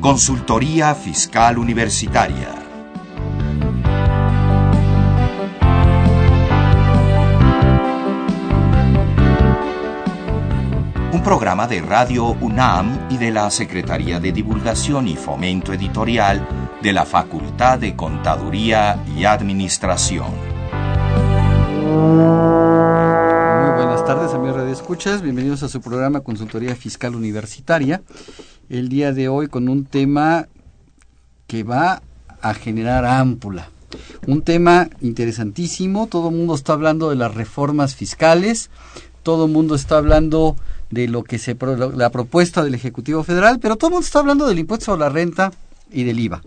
[0.00, 2.54] Consultoría Fiscal Universitaria.
[11.12, 16.46] Un programa de Radio UNAM y de la Secretaría de Divulgación y Fomento Editorial
[16.80, 20.30] de la Facultad de Contaduría y Administración.
[23.58, 25.22] Muy buenas tardes, amigos de Escuchas.
[25.22, 28.00] Bienvenidos a su programa Consultoría Fiscal Universitaria.
[28.68, 30.46] El día de hoy con un tema
[31.46, 32.02] que va
[32.42, 33.70] a generar ámpula.
[34.26, 36.06] Un tema interesantísimo.
[36.06, 38.68] Todo el mundo está hablando de las reformas fiscales.
[39.22, 40.54] Todo el mundo está hablando
[40.90, 41.56] de lo que se
[41.94, 45.08] la propuesta del Ejecutivo Federal, pero todo el mundo está hablando del impuesto sobre la
[45.08, 45.52] renta
[45.90, 46.42] y del IVA.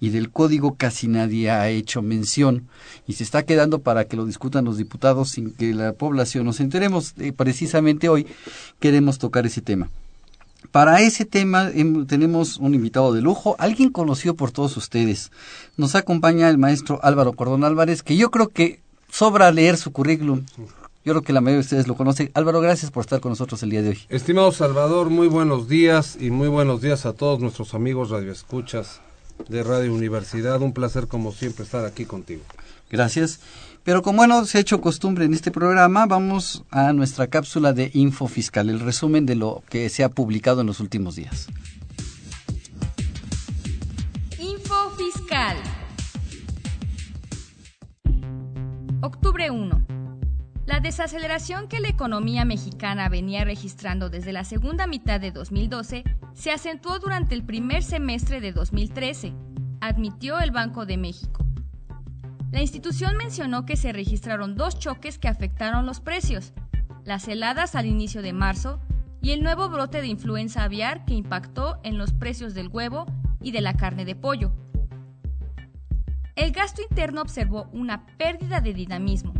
[0.00, 2.68] Y del código casi nadie ha hecho mención
[3.06, 6.60] y se está quedando para que lo discutan los diputados sin que la población nos
[6.60, 7.12] enteremos.
[7.18, 8.26] Eh, precisamente hoy
[8.80, 9.90] queremos tocar ese tema.
[10.70, 15.30] Para ese tema em, tenemos un invitado de lujo, alguien conocido por todos ustedes.
[15.76, 20.44] Nos acompaña el maestro Álvaro Cordón Álvarez, que yo creo que sobra leer su currículum.
[21.04, 22.30] Yo creo que la mayoría de ustedes lo conocen.
[22.34, 23.98] Álvaro, gracias por estar con nosotros el día de hoy.
[24.08, 29.00] Estimado Salvador, muy buenos días y muy buenos días a todos nuestros amigos radioescuchas
[29.48, 30.60] de Radio Universidad.
[30.60, 32.42] Un placer como siempre estar aquí contigo.
[32.90, 33.40] Gracias.
[33.86, 38.68] Pero como ha hecho costumbre en este programa, vamos a nuestra cápsula de Info Fiscal,
[38.68, 41.46] el resumen de lo que se ha publicado en los últimos días.
[44.40, 45.56] Info Fiscal.
[49.02, 49.86] Octubre 1.
[50.66, 56.02] La desaceleración que la economía mexicana venía registrando desde la segunda mitad de 2012
[56.34, 59.32] se acentuó durante el primer semestre de 2013,
[59.80, 61.45] admitió el Banco de México.
[62.56, 66.54] La institución mencionó que se registraron dos choques que afectaron los precios,
[67.04, 68.80] las heladas al inicio de marzo
[69.20, 73.04] y el nuevo brote de influenza aviar que impactó en los precios del huevo
[73.42, 74.52] y de la carne de pollo.
[76.34, 79.34] El gasto interno observó una pérdida de dinamismo,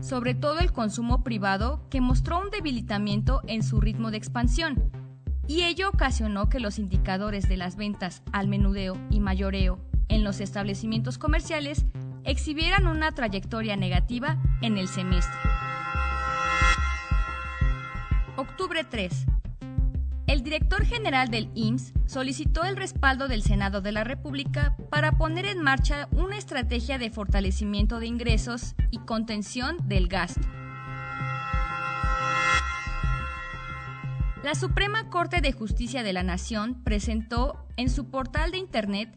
[0.00, 4.90] sobre todo el consumo privado, que mostró un debilitamiento en su ritmo de expansión,
[5.46, 10.40] y ello ocasionó que los indicadores de las ventas al menudeo y mayoreo en los
[10.40, 11.84] establecimientos comerciales
[12.24, 15.38] exhibieran una trayectoria negativa en el semestre.
[18.36, 19.26] Octubre 3.
[20.26, 25.44] El director general del IMSS solicitó el respaldo del Senado de la República para poner
[25.44, 30.40] en marcha una estrategia de fortalecimiento de ingresos y contención del gasto.
[34.42, 39.16] La Suprema Corte de Justicia de la Nación presentó en su portal de Internet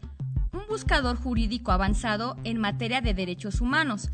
[0.53, 4.12] un buscador jurídico avanzado en materia de derechos humanos,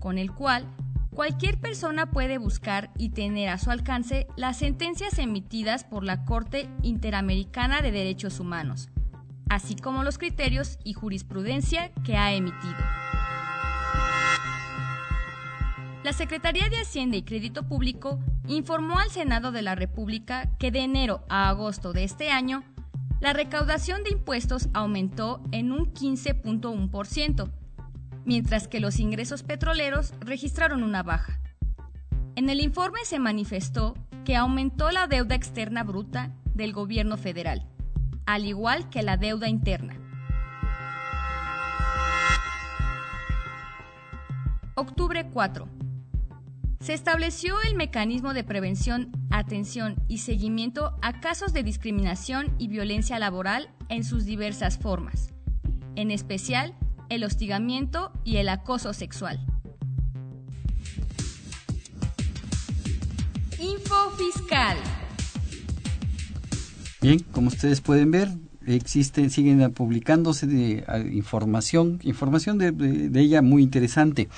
[0.00, 0.66] con el cual
[1.14, 6.70] Cualquier persona puede buscar y tener a su alcance las sentencias emitidas por la Corte
[6.82, 8.88] Interamericana de Derechos Humanos,
[9.50, 12.78] así como los criterios y jurisprudencia que ha emitido.
[16.02, 18.18] La Secretaría de Hacienda y Crédito Público
[18.48, 22.64] informó al Senado de la República que de enero a agosto de este año,
[23.22, 27.52] la recaudación de impuestos aumentó en un 15.1%,
[28.24, 31.38] mientras que los ingresos petroleros registraron una baja.
[32.34, 33.94] En el informe se manifestó
[34.24, 37.68] que aumentó la deuda externa bruta del gobierno federal,
[38.26, 39.96] al igual que la deuda interna.
[44.74, 45.68] Octubre 4.
[46.80, 53.18] Se estableció el mecanismo de prevención, atención y seguimiento a casos de discriminación y violencia
[53.18, 55.32] laboral en sus diversas formas,
[55.96, 56.74] en especial
[57.08, 59.44] el hostigamiento y el acoso sexual.
[63.58, 64.76] Info Fiscal.
[67.00, 68.28] Bien, como ustedes pueden ver,
[68.66, 74.28] existen, siguen publicándose de, información, información de, de, ella muy interesante.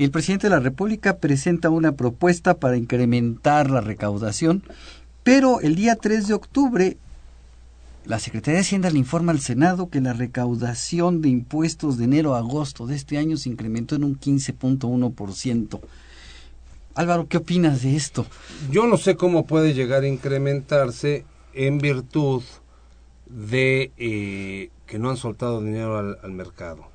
[0.00, 4.62] El presidente de la República presenta una propuesta para incrementar la recaudación,
[5.24, 6.96] pero el día 3 de octubre
[8.06, 12.34] la Secretaría de Hacienda le informa al Senado que la recaudación de impuestos de enero
[12.34, 15.80] a agosto de este año se incrementó en un 15.1%.
[16.94, 18.24] Álvaro, ¿qué opinas de esto?
[18.70, 22.42] Yo no sé cómo puede llegar a incrementarse en virtud
[23.26, 26.86] de eh, que no han soltado dinero al, mercado.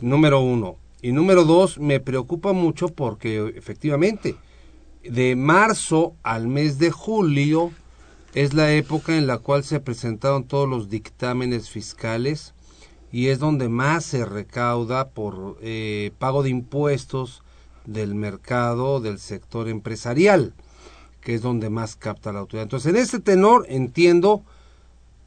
[0.00, 0.78] Número uno.
[1.06, 4.34] Y número dos, me preocupa mucho porque efectivamente,
[5.04, 7.70] de marzo al mes de julio,
[8.34, 12.54] es la época en la cual se presentaron todos los dictámenes fiscales
[13.12, 17.44] y es donde más se recauda por eh, pago de impuestos
[17.84, 20.54] del mercado del sector empresarial,
[21.20, 22.64] que es donde más capta la autoridad.
[22.64, 24.42] Entonces, en ese tenor entiendo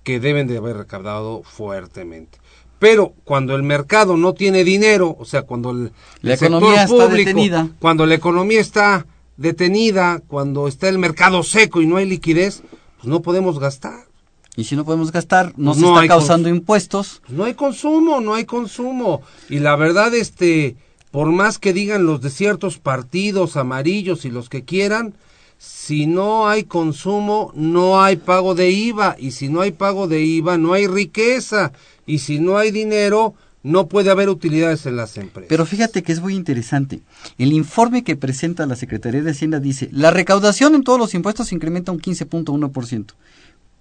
[0.04, 2.39] que deben de haber recaudado fuertemente.
[2.80, 5.92] Pero cuando el mercado no tiene dinero, o sea, cuando el,
[6.22, 9.06] la economía está detenida, cuando la economía está
[9.36, 12.64] detenida, cuando está el mercado seco y no hay liquidez,
[12.98, 14.08] pues no podemos gastar.
[14.56, 17.22] Y si no podemos gastar, no, se está causando impuestos.
[17.30, 19.22] No hay consumo, no hay consumo.
[19.50, 20.76] Y la verdad, este,
[21.12, 25.14] por más que digan los de ciertos partidos amarillos y los que quieran,
[25.60, 29.18] si no hay consumo, no hay pago de IVA.
[29.20, 31.74] Y si no hay pago de IVA, no hay riqueza.
[32.06, 35.50] Y si no hay dinero, no puede haber utilidades en las empresas.
[35.50, 37.02] Pero fíjate que es muy interesante.
[37.38, 41.52] El informe que presenta la Secretaría de Hacienda dice, la recaudación en todos los impuestos
[41.52, 43.14] incrementa un 15.1%.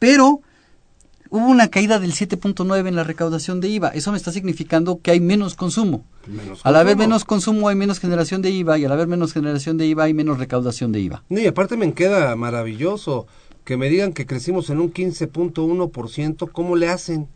[0.00, 0.40] Pero
[1.30, 3.88] hubo una caída del 7.9 en la recaudación de IVA.
[3.88, 6.04] Eso me está significando que hay menos consumo.
[6.62, 9.86] al haber menos consumo hay menos generación de IVA y al haber menos generación de
[9.86, 11.25] IVA hay menos recaudación de IVA.
[11.30, 13.26] y aparte me queda maravilloso
[13.64, 17.28] que me digan que crecimos en un 15.1%, ¿cómo le hacen?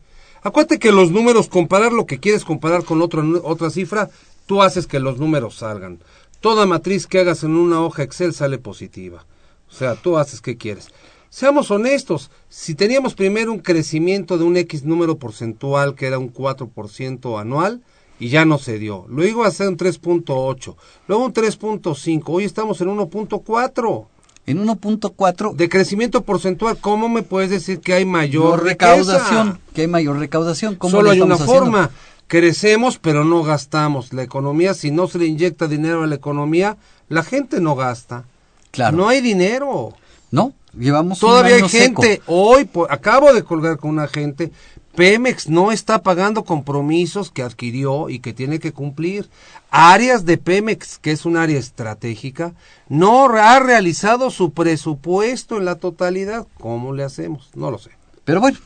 [0.42, 4.08] Acuérdate que los números, comparar lo que quieres comparar con otra otra cifra,
[4.46, 6.00] tú haces que los números salgan.
[6.40, 9.24] Toda matriz que hagas en una hoja Excel sale positiva.
[9.70, 10.88] O sea, tú haces que quieres.
[11.32, 16.30] Seamos honestos, si teníamos primero un crecimiento de un X número porcentual que era un
[16.30, 17.80] 4% anual
[18.20, 20.76] y ya no se dio, luego iba a ser un 3.8,
[21.08, 24.06] luego un 3.5, hoy estamos en 1.4.
[24.44, 29.58] En 1.4 de crecimiento porcentual, ¿cómo me puedes decir que hay mayor recaudación?
[29.72, 30.74] Que hay mayor recaudación.
[30.74, 31.90] ¿Cómo Solo hay una forma.
[32.26, 34.12] Crecemos, pero no gastamos.
[34.12, 36.76] La economía, si no se le inyecta dinero a la economía,
[37.08, 38.24] la gente no gasta.
[38.70, 38.96] Claro.
[38.98, 39.94] No hay dinero.
[40.32, 44.52] No, Llevamos Todavía hay gente, hoy acabo de colgar con una gente,
[44.94, 49.28] Pemex no está pagando compromisos que adquirió y que tiene que cumplir.
[49.70, 52.54] Áreas de Pemex, que es un área estratégica,
[52.88, 56.46] no ha realizado su presupuesto en la totalidad.
[56.58, 57.50] ¿Cómo le hacemos?
[57.54, 57.90] No lo sé.
[58.24, 58.58] Pero bueno,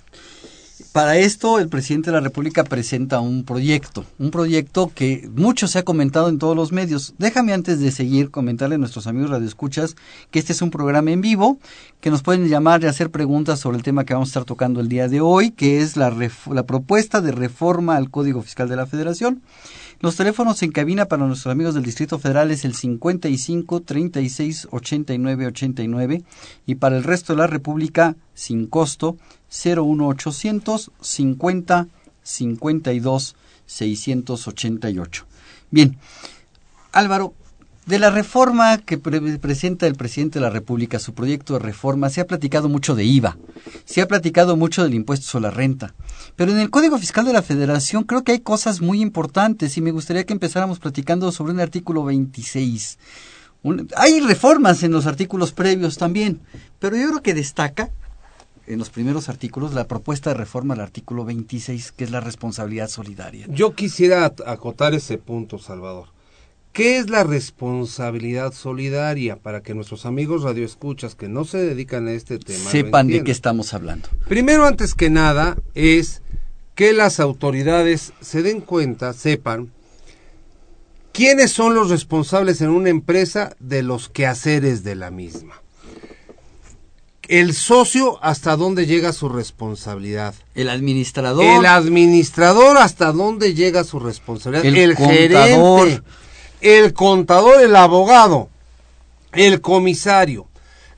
[0.97, 5.79] para esto, el presidente de la República presenta un proyecto, un proyecto que mucho se
[5.79, 7.13] ha comentado en todos los medios.
[7.19, 9.95] Déjame antes de seguir comentarle a nuestros amigos radioescuchas
[10.31, 11.59] que este es un programa en vivo,
[12.01, 14.81] que nos pueden llamar y hacer preguntas sobre el tema que vamos a estar tocando
[14.81, 16.11] el día de hoy, que es la,
[16.51, 19.43] la propuesta de reforma al Código Fiscal de la Federación.
[20.01, 25.47] Los teléfonos en cabina para nuestros amigos del Distrito Federal es el 55 36 89
[25.47, 26.23] 89
[26.67, 29.17] y para el resto de la República sin costo
[29.49, 31.87] 01800 50
[32.23, 35.27] 52 688.
[35.71, 35.97] Bien,
[36.93, 37.33] Álvaro,
[37.87, 42.21] de la reforma que presenta el presidente de la República, su proyecto de reforma, se
[42.21, 43.39] ha platicado mucho de IVA,
[43.85, 45.95] se ha platicado mucho del impuesto sobre la renta,
[46.35, 49.83] pero en el Código Fiscal de la Federación creo que hay cosas muy importantes y
[49.83, 52.99] me gustaría que empezáramos platicando sobre un artículo 26.
[53.97, 56.41] hay reformas en los artículos previos también,
[56.81, 57.91] pero yo creo que destaca
[58.67, 62.89] en los primeros artículos la propuesta de reforma al artículo 26, que es la responsabilidad
[62.89, 63.47] solidaria.
[63.49, 66.16] Yo quisiera acotar ese punto, Salvador.
[66.77, 72.13] ¿Qué es la responsabilidad solidaria para que nuestros amigos radioescuchas que no se dedican a
[72.13, 74.11] este tema sepan de qué estamos hablando?
[74.29, 76.21] Primero, antes que nada, es
[76.75, 79.73] que las autoridades se den cuenta, sepan
[81.13, 85.63] quiénes son los responsables en una empresa de los quehaceres de la misma.
[87.27, 90.35] El socio hasta dónde llega su responsabilidad.
[90.55, 91.59] El administrador.
[91.59, 94.67] El administrador hasta dónde llega su responsabilidad.
[94.67, 96.03] El, gerente
[96.61, 98.49] el contador, el abogado,
[99.33, 100.49] el comisario.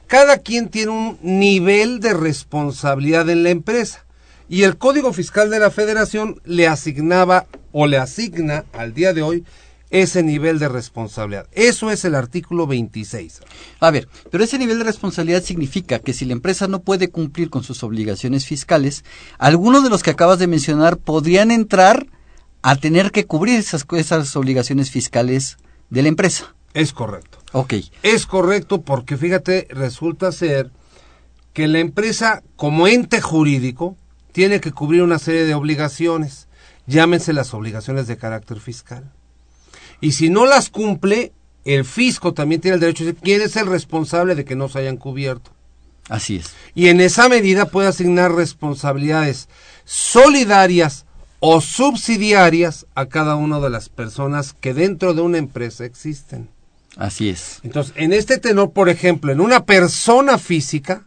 [0.07, 4.05] Cada quien tiene un nivel de responsabilidad en la empresa.
[4.49, 9.23] Y el Código Fiscal de la Federación le asignaba o le asigna al día de
[9.23, 9.45] hoy
[9.91, 11.47] ese nivel de responsabilidad.
[11.53, 13.41] Eso es el artículo 26.
[13.81, 17.50] A ver, pero ese nivel de responsabilidad significa que si la empresa no puede cumplir
[17.50, 19.05] con sus obligaciones fiscales,
[19.38, 22.07] algunos de los que acabas de mencionar podrían entrar
[22.62, 25.59] a tener que cubrir esas, esas obligaciones fiscales
[25.91, 26.55] de la empresa.
[26.75, 27.38] Es correcto.
[27.53, 27.75] Ok.
[28.03, 30.71] Es correcto porque fíjate, resulta ser
[31.53, 33.97] que la empresa como ente jurídico
[34.33, 36.47] tiene que cubrir una serie de obligaciones,
[36.87, 39.11] llámense las obligaciones de carácter fiscal.
[40.00, 41.33] Y si no las cumple,
[41.65, 44.69] el fisco también tiene el derecho de decir quién es el responsable de que no
[44.69, 45.50] se hayan cubierto.
[46.09, 46.55] Así es.
[46.75, 49.49] Y en esa medida puede asignar responsabilidades
[49.85, 51.07] solidarias
[51.40, 56.49] o subsidiarias a cada una de las personas que dentro de una empresa existen.
[56.97, 57.61] Así es.
[57.62, 61.04] Entonces, en este tenor, por ejemplo, en una persona física,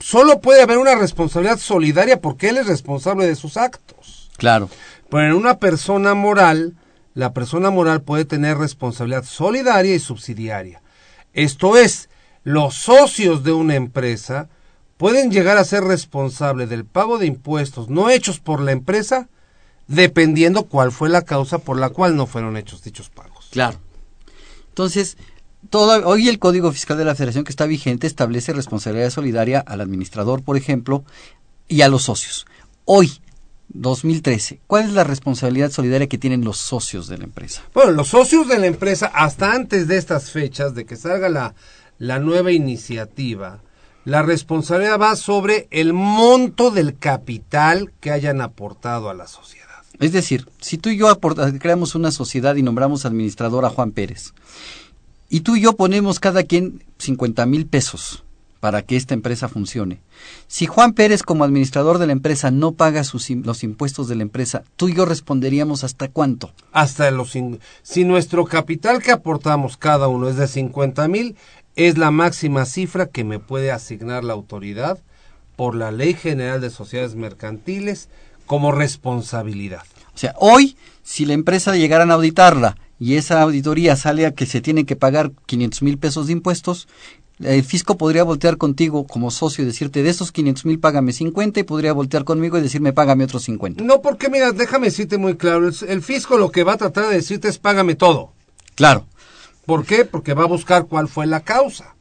[0.00, 4.30] solo puede haber una responsabilidad solidaria porque él es responsable de sus actos.
[4.36, 4.68] Claro.
[5.10, 6.74] Pero en una persona moral,
[7.14, 10.82] la persona moral puede tener responsabilidad solidaria y subsidiaria.
[11.34, 12.08] Esto es,
[12.42, 14.48] los socios de una empresa
[14.96, 19.28] pueden llegar a ser responsables del pago de impuestos no hechos por la empresa,
[19.88, 23.48] dependiendo cuál fue la causa por la cual no fueron hechos dichos pagos.
[23.50, 23.78] Claro.
[24.68, 25.16] Entonces,
[25.70, 29.80] todo, hoy el Código Fiscal de la Federación que está vigente establece responsabilidad solidaria al
[29.80, 31.04] administrador, por ejemplo,
[31.66, 32.46] y a los socios.
[32.84, 33.20] Hoy,
[33.70, 37.62] 2013, ¿cuál es la responsabilidad solidaria que tienen los socios de la empresa?
[37.74, 41.54] Bueno, los socios de la empresa, hasta antes de estas fechas, de que salga la,
[41.98, 43.60] la nueva iniciativa,
[44.04, 49.67] la responsabilidad va sobre el monto del capital que hayan aportado a la sociedad.
[50.00, 51.18] Es decir, si tú y yo
[51.58, 54.32] creamos una sociedad y nombramos administrador a Juan Pérez,
[55.28, 58.24] y tú y yo ponemos cada quien 50 mil pesos
[58.60, 60.00] para que esta empresa funcione.
[60.46, 64.22] Si Juan Pérez como administrador de la empresa no paga sus, los impuestos de la
[64.22, 66.52] empresa, tú y yo responderíamos hasta cuánto.
[66.72, 67.36] Hasta los...
[67.82, 71.36] Si nuestro capital que aportamos cada uno es de 50 mil,
[71.76, 74.98] es la máxima cifra que me puede asignar la autoridad
[75.54, 78.08] por la Ley General de Sociedades Mercantiles
[78.48, 79.82] como responsabilidad.
[80.12, 84.46] O sea, hoy, si la empresa llegaran a auditarla y esa auditoría sale a que
[84.46, 86.88] se tiene que pagar 500 mil pesos de impuestos,
[87.40, 91.60] el fisco podría voltear contigo como socio y decirte de esos 500 mil págame 50
[91.60, 93.84] y podría voltear conmigo y decirme págame otros 50.
[93.84, 97.14] No, porque mira, déjame decirte muy claro, el, fisco lo que va a tratar de
[97.14, 98.32] decirte es págame todo.
[98.74, 99.06] Claro.
[99.66, 100.04] ¿Por qué?
[100.04, 101.94] Porque va a buscar cuál fue la causa.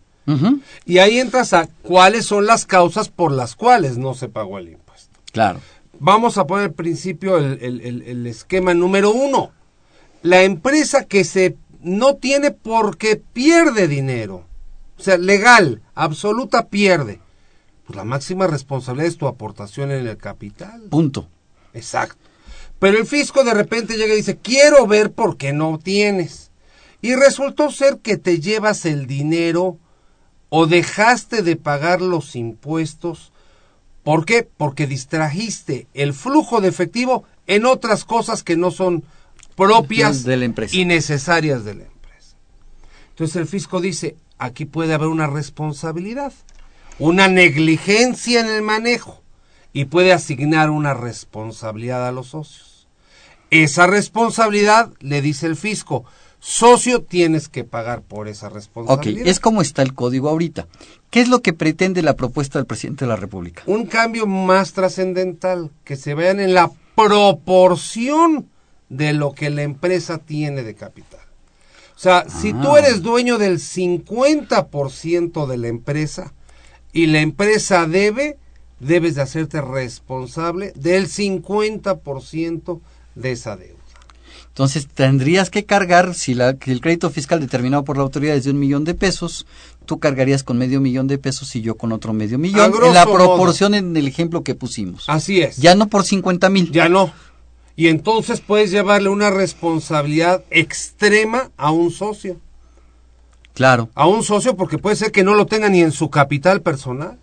[0.86, 4.70] Y ahí entras a cuáles son las causas por las cuales no se pagó el
[4.70, 5.18] impuesto.
[5.32, 5.62] Claro.
[6.00, 9.52] Vamos a poner al principio el, el esquema número uno
[10.22, 14.46] la empresa que se no tiene porque pierde dinero.
[14.98, 17.22] O sea, legal, absoluta pierde.
[17.86, 20.82] Pues la máxima responsabilidad es tu aportación en el capital.
[20.90, 21.30] Punto.
[21.74, 22.18] Exacto.
[22.80, 26.52] Pero el fisco de repente llega y dice, quiero ver por qué no tienes.
[27.02, 29.78] Y resultó ser que te llevas el dinero
[30.50, 33.32] o dejaste de pagar los impuestos.
[34.08, 34.50] ¿Por qué?
[34.56, 39.04] Porque distrajiste el flujo de efectivo en otras cosas que no son
[39.58, 40.74] propias de la empresa.
[40.74, 42.38] y necesarias de la empresa.
[43.10, 46.32] Entonces el fisco dice, aquí puede haber una responsabilidad,
[47.00, 49.22] una negligencia en el manejo
[49.74, 52.88] y puede asignar una responsabilidad a los socios.
[53.50, 56.06] Esa responsabilidad, le dice el fisco,
[56.48, 59.24] socio tienes que pagar por esa responsabilidad.
[59.24, 60.66] Ok, es como está el código ahorita.
[61.10, 63.64] ¿Qué es lo que pretende la propuesta del presidente de la República?
[63.66, 68.48] Un cambio más trascendental, que se vean en la proporción
[68.88, 71.20] de lo que la empresa tiene de capital.
[71.98, 72.80] O sea, si tú ah.
[72.80, 76.34] eres dueño del 50% de la empresa
[76.94, 78.38] y la empresa debe,
[78.80, 82.80] debes de hacerte responsable del 50%
[83.16, 83.77] de esa deuda.
[84.58, 88.50] Entonces tendrías que cargar, si la, el crédito fiscal determinado por la autoridad es de
[88.50, 89.46] un millón de pesos,
[89.86, 93.06] tú cargarías con medio millón de pesos y yo con otro medio millón, en la
[93.06, 95.06] proporción en el ejemplo que pusimos.
[95.10, 95.58] Así es.
[95.58, 96.72] Ya no por 50 mil.
[96.72, 97.14] Ya no
[97.76, 102.38] y entonces puedes llevarle una responsabilidad extrema a un socio.
[103.54, 103.90] Claro.
[103.94, 107.20] A un socio porque puede ser que no lo tenga ni en su capital personal.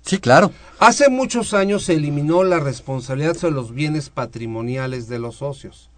[0.00, 0.52] Sí, claro.
[0.78, 5.89] Hace muchos años se eliminó la responsabilidad sobre los bienes patrimoniales de los socios.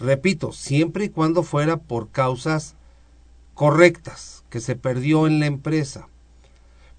[0.00, 2.74] Repito, siempre y cuando fuera por causas
[3.54, 6.08] correctas, que se perdió en la empresa.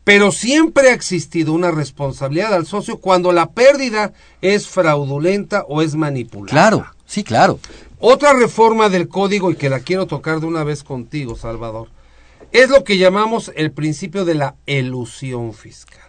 [0.04, 5.96] Pero siempre ha existido una responsabilidad al socio cuando la pérdida es fraudulenta o es
[5.96, 6.52] manipulada.
[6.52, 7.60] Claro, sí, claro.
[8.00, 11.90] Otra reforma del código y que la quiero tocar de una vez contigo, Salvador,
[12.52, 16.02] es lo que llamamos el principio de la elusión fiscal.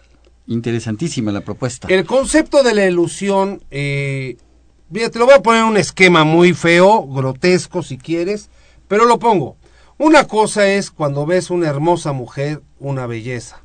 [0.47, 1.87] Interesantísima la propuesta.
[1.87, 4.37] El concepto de la elusión, eh,
[4.93, 8.49] mira, te lo voy a poner un esquema muy feo, grotesco si quieres,
[8.87, 9.57] pero lo pongo.
[9.97, 13.63] Una cosa es cuando ves una hermosa mujer, una belleza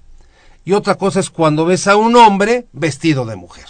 [0.68, 3.64] y otra cosa es cuando ves a un hombre vestido de mujer.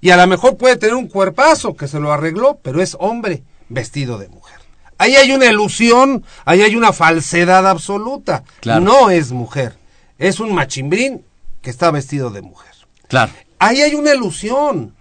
[0.00, 3.44] Y a lo mejor puede tener un cuerpazo que se lo arregló, pero es hombre
[3.68, 4.58] vestido de mujer.
[4.98, 8.42] Ahí hay una ilusión, ahí hay una falsedad absoluta.
[8.64, 9.76] No es mujer,
[10.18, 11.24] es un machimbrín
[11.62, 12.72] que está vestido de mujer.
[13.06, 13.32] Claro.
[13.60, 14.96] Ahí hay una ilusión.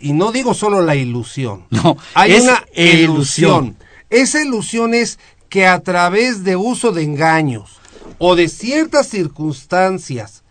[0.00, 1.66] Y no digo solo la ilusión.
[1.70, 3.76] No, hay una ilusión.
[4.10, 7.78] Esa ilusión es que a través de uso de engaños,
[8.18, 10.42] o de ciertas circunstancias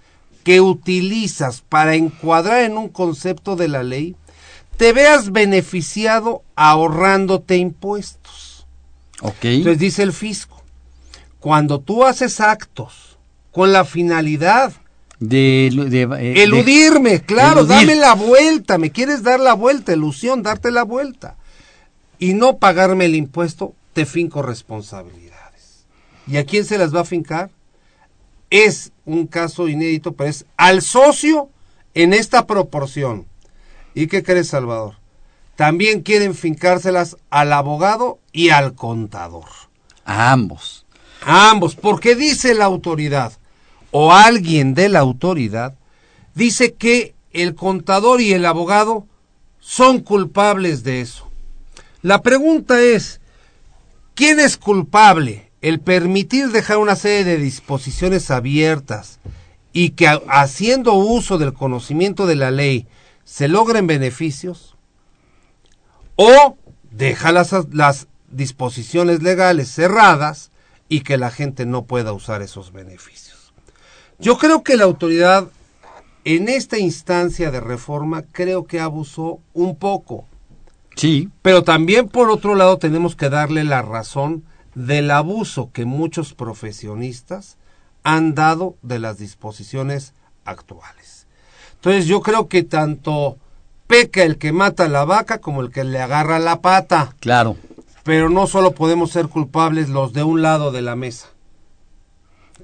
[0.43, 4.15] que utilizas para encuadrar en un concepto de la ley,
[4.77, 8.65] te veas beneficiado ahorrándote impuestos.
[9.41, 10.63] Entonces dice el fisco,
[11.39, 13.17] cuando tú haces actos
[13.51, 14.71] con la finalidad
[15.19, 20.83] de, eh, eludirme, claro, dame la vuelta, me quieres dar la vuelta, ilusión, darte la
[20.83, 21.35] vuelta
[22.19, 25.85] y no pagarme el impuesto, te finco responsabilidades.
[26.27, 27.49] ¿Y a quién se las va a fincar?
[28.49, 31.49] es un caso inédito, pero es al socio
[31.93, 33.27] en esta proporción.
[33.93, 34.95] ¿Y qué crees, Salvador?
[35.55, 39.45] También quieren fincárselas al abogado y al contador.
[40.05, 40.85] A ambos.
[41.25, 43.33] A ambos, porque dice la autoridad
[43.91, 45.75] o alguien de la autoridad,
[46.35, 49.05] dice que el contador y el abogado
[49.59, 51.29] son culpables de eso.
[52.01, 53.19] La pregunta es,
[54.15, 55.51] ¿quién es culpable?
[55.61, 59.19] El permitir dejar una serie de disposiciones abiertas
[59.73, 62.87] y que haciendo uso del conocimiento de la ley
[63.25, 64.75] se logren beneficios
[66.15, 66.57] o
[66.91, 70.51] deja las, las disposiciones legales cerradas
[70.89, 73.36] y que la gente no pueda usar esos beneficios.
[74.19, 75.47] Yo creo que la autoridad
[76.23, 80.25] en esta instancia de reforma creo que abusó un poco.
[80.95, 81.29] Sí.
[81.41, 84.43] Pero también por otro lado tenemos que darle la razón
[84.73, 87.57] del abuso que muchos profesionistas
[88.03, 90.13] han dado de las disposiciones
[90.45, 91.27] actuales.
[91.75, 93.37] Entonces yo creo que tanto
[93.85, 97.15] peca el que mata la vaca como el que le agarra la pata.
[97.19, 97.55] Claro.
[98.03, 101.27] Pero no solo podemos ser culpables los de un lado de la mesa.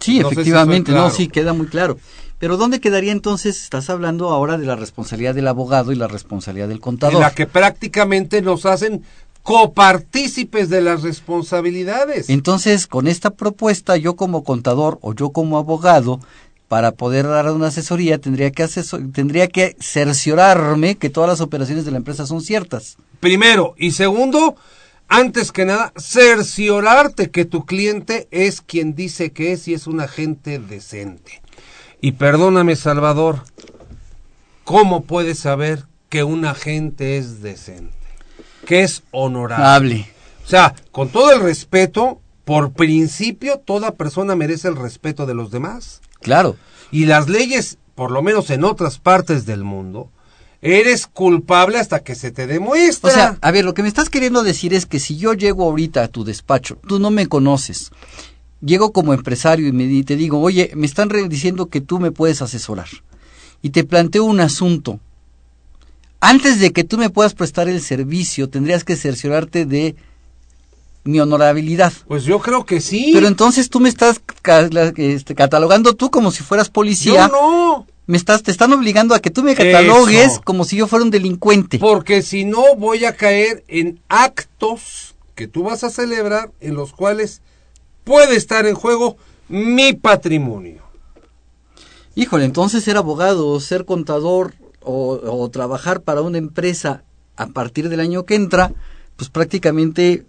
[0.03, 1.97] Sí, efectivamente, no, sí, queda muy claro.
[2.39, 3.63] Pero ¿dónde quedaría entonces?
[3.63, 7.15] Estás hablando ahora de la responsabilidad del abogado y la responsabilidad del contador.
[7.15, 9.03] En la que prácticamente nos hacen
[9.43, 12.29] copartícipes de las responsabilidades.
[12.29, 16.19] Entonces, con esta propuesta, yo como contador o yo como abogado
[16.67, 18.67] para poder dar una asesoría tendría que
[19.13, 22.97] tendría que cerciorarme que todas las operaciones de la empresa son ciertas.
[23.19, 24.55] Primero y segundo,
[25.13, 30.01] antes que nada, cerciorarte que tu cliente es quien dice que es y es un
[30.01, 31.43] agente decente.
[32.01, 33.43] Y perdóname, Salvador,
[34.63, 37.93] ¿cómo puedes saber que un agente es decente?
[38.65, 40.07] Que es honorable.
[40.43, 45.51] O sea, con todo el respeto, por principio, toda persona merece el respeto de los
[45.51, 46.01] demás.
[46.21, 46.55] Claro.
[46.89, 50.09] Y las leyes, por lo menos en otras partes del mundo,
[50.63, 53.11] eres culpable hasta que se te demuestre.
[53.11, 55.65] O sea, a ver, lo que me estás queriendo decir es que si yo llego
[55.65, 57.91] ahorita a tu despacho, tú no me conoces,
[58.61, 62.41] llego como empresario y, me, te digo, oye, me están diciendo que tú me puedes
[62.41, 62.87] asesorar.
[63.61, 64.99] Y te planteo un asunto.
[66.21, 69.95] Antes de que tú me puedas prestar el servicio, tendrías que cerciorarte de
[71.03, 71.91] mi honorabilidad.
[72.07, 73.11] Pues yo creo que sí.
[73.13, 74.21] Pero entonces tú me estás
[74.95, 77.27] este, catalogando tú como si fueras policía.
[77.27, 77.92] Yo no.
[78.05, 81.11] Me estás, te están obligando a que tú me catalogues como si yo fuera un
[81.11, 81.79] delincuente.
[81.79, 86.91] Porque si no voy a caer en actos que tú vas a celebrar en los
[86.91, 87.41] cuales
[88.03, 90.83] puede estar en juego mi patrimonio.
[92.15, 97.03] Híjole, entonces ser abogado, ser contador o, o trabajar para una empresa
[97.37, 98.73] a partir del año que entra,
[99.15, 100.25] pues prácticamente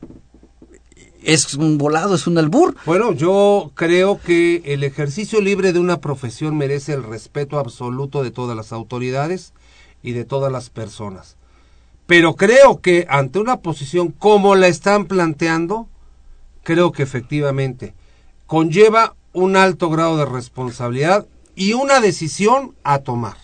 [1.25, 2.77] es un volado, es un albur.
[2.85, 8.31] Bueno, yo creo que el ejercicio libre de una profesión merece el respeto absoluto de
[8.31, 9.53] todas las autoridades
[10.03, 11.37] y de todas las personas.
[12.07, 15.89] Pero creo que ante una posición como la están planteando,
[16.63, 17.95] creo que efectivamente
[18.47, 23.37] conlleva un alto grado de responsabilidad y una decisión a tomar.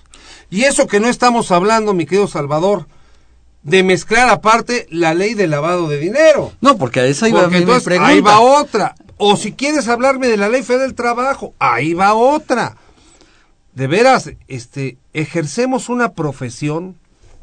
[0.51, 2.87] Y eso que no estamos hablando, mi querido Salvador,
[3.62, 6.53] de mezclar aparte la ley de lavado de dinero.
[6.61, 7.49] No, porque a eso iba
[8.01, 8.94] Ahí va otra.
[9.16, 12.77] O si quieres hablarme de la ley federal del trabajo, ahí va otra.
[13.75, 16.96] De veras, este, ejercemos una profesión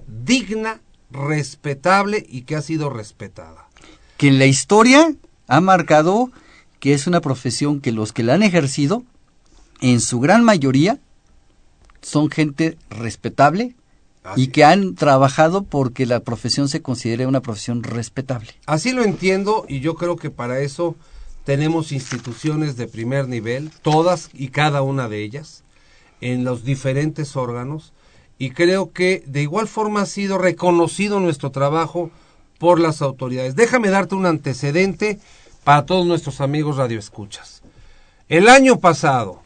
[0.08, 3.67] digna, respetable y que ha sido respetada.
[4.17, 5.13] Que en la historia
[5.47, 6.32] ha marcado
[6.80, 9.03] que es una profesión que los que la han ejercido,
[9.82, 10.99] en su gran mayoría,
[12.01, 13.75] son gente respetable,
[14.36, 18.50] y que han trabajado porque la profesión se considere una profesión respetable.
[18.66, 20.96] Así lo entiendo y yo creo que para eso
[21.44, 25.63] tenemos instituciones de primer nivel, todas y cada una de ellas,
[26.20, 27.94] en los diferentes órganos
[28.40, 32.12] y creo que de igual forma ha sido reconocido nuestro trabajo
[32.60, 33.56] por las autoridades.
[33.56, 35.20] Déjame darte un antecedente
[35.63, 37.62] para todos nuestros amigos radioescuchas.
[38.30, 39.42] El año pasado,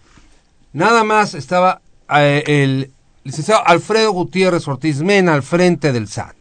[0.74, 1.82] nada más estaba
[2.14, 2.92] eh, el
[3.24, 6.36] licenciado Alfredo Gutiérrez Ortiz Mena al frente del SAT.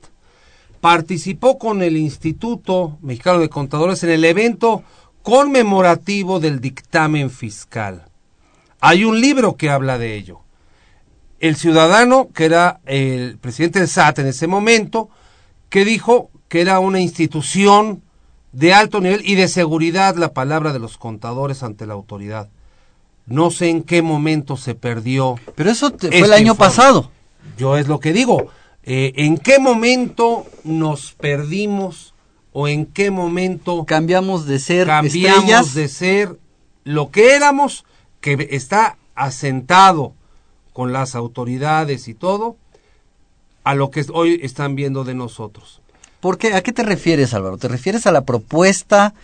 [0.81, 4.83] Participó con el Instituto Mexicano de Contadores en el evento
[5.23, 8.07] conmemorativo del dictamen fiscal.
[8.81, 10.41] Hay un libro que habla de ello.
[11.39, 15.11] El ciudadano, que era el presidente del SAT en ese momento,
[15.69, 18.03] que dijo que era una institución
[18.53, 22.49] de alto nivel y de seguridad la palabra de los contadores ante la autoridad.
[23.31, 25.37] No sé en qué momento se perdió.
[25.55, 27.13] Pero eso fue el año pasado.
[27.57, 28.49] Yo es lo que digo.
[28.83, 32.13] Eh, ¿En qué momento nos perdimos
[32.53, 36.39] o en qué momento cambiamos de ser cambiamos de ser
[36.83, 37.85] lo que éramos
[38.21, 40.13] que está asentado
[40.73, 42.57] con las autoridades y todo
[43.63, 45.81] a lo que hoy están viendo de nosotros.
[46.19, 46.55] ¿Por qué?
[46.55, 47.59] ¿A qué te refieres, Álvaro?
[47.59, 49.15] ¿Te refieres a la propuesta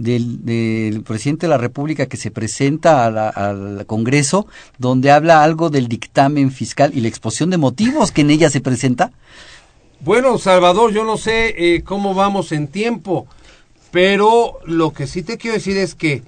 [0.00, 4.46] del, presidente de la República que se presenta al Congreso,
[4.78, 8.60] donde habla algo del dictamen fiscal y la exposición de motivos que en ella se
[8.60, 9.12] presenta?
[10.00, 13.26] Bueno, Salvador, yo no sé eh, cómo vamos en tiempo,
[13.90, 16.22] pero lo que sí te quiero decir es que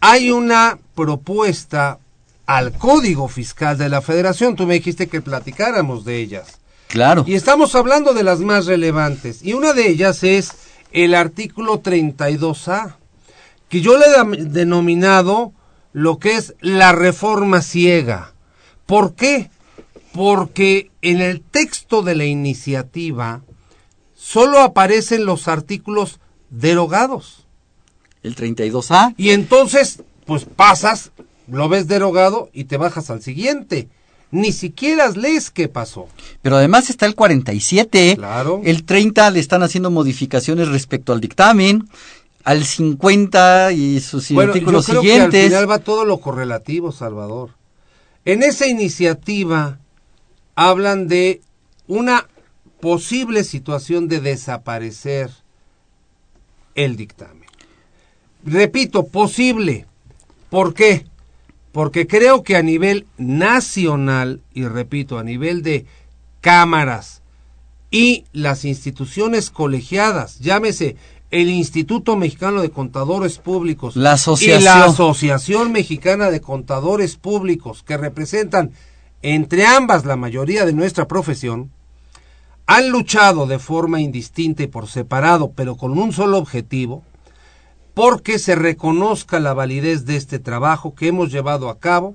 [0.00, 1.98] hay una propuesta
[2.46, 4.56] al Código Fiscal de la Federación.
[4.56, 6.58] Tú me dijiste que platicáramos de ellas.
[6.88, 7.24] Claro.
[7.26, 9.44] Y estamos hablando de las más relevantes.
[9.44, 10.52] Y una de ellas es
[10.96, 12.96] el artículo 32A,
[13.68, 15.52] que yo le he denominado
[15.92, 18.32] lo que es la reforma ciega.
[18.86, 19.50] ¿Por qué?
[20.14, 23.42] Porque en el texto de la iniciativa
[24.14, 27.46] solo aparecen los artículos derogados.
[28.22, 29.12] El 32A.
[29.18, 31.12] Y entonces, pues pasas,
[31.46, 33.90] lo ves derogado y te bajas al siguiente
[34.36, 36.08] ni siquiera lees qué pasó.
[36.42, 38.16] Pero además está el 47.
[38.16, 38.60] Claro.
[38.64, 41.88] El 30 le están haciendo modificaciones respecto al dictamen.
[42.44, 45.32] Al 50 y sus artículos yo creo siguientes.
[45.32, 47.50] Que al final va todo lo correlativo, Salvador.
[48.24, 49.78] En esa iniciativa
[50.54, 51.40] hablan de
[51.86, 52.28] una
[52.80, 55.30] posible situación de desaparecer
[56.74, 57.48] el dictamen.
[58.44, 59.86] Repito, posible.
[60.50, 61.06] ¿Por qué?
[61.76, 65.84] Porque creo que a nivel nacional, y repito, a nivel de
[66.40, 67.20] cámaras
[67.90, 70.96] y las instituciones colegiadas, llámese
[71.30, 74.62] el Instituto Mexicano de Contadores Públicos la asociación.
[74.62, 78.70] y la Asociación Mexicana de Contadores Públicos, que representan
[79.20, 81.70] entre ambas la mayoría de nuestra profesión,
[82.64, 87.02] han luchado de forma indistinta y por separado, pero con un solo objetivo,
[87.96, 92.14] porque se reconozca la validez de este trabajo que hemos llevado a cabo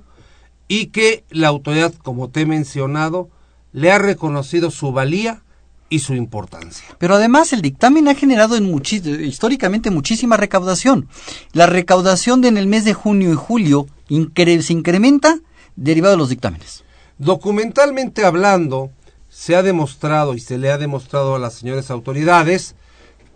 [0.68, 3.30] y que la autoridad, como te he mencionado,
[3.72, 5.42] le ha reconocido su valía
[5.88, 6.86] y su importancia.
[6.98, 8.80] Pero además el dictamen ha generado en
[9.24, 11.08] históricamente muchísima recaudación.
[11.52, 15.40] La recaudación de en el mes de junio y julio se incrementa
[15.74, 16.84] derivado de los dictámenes.
[17.18, 18.92] Documentalmente hablando,
[19.30, 22.76] se ha demostrado y se le ha demostrado a las señores autoridades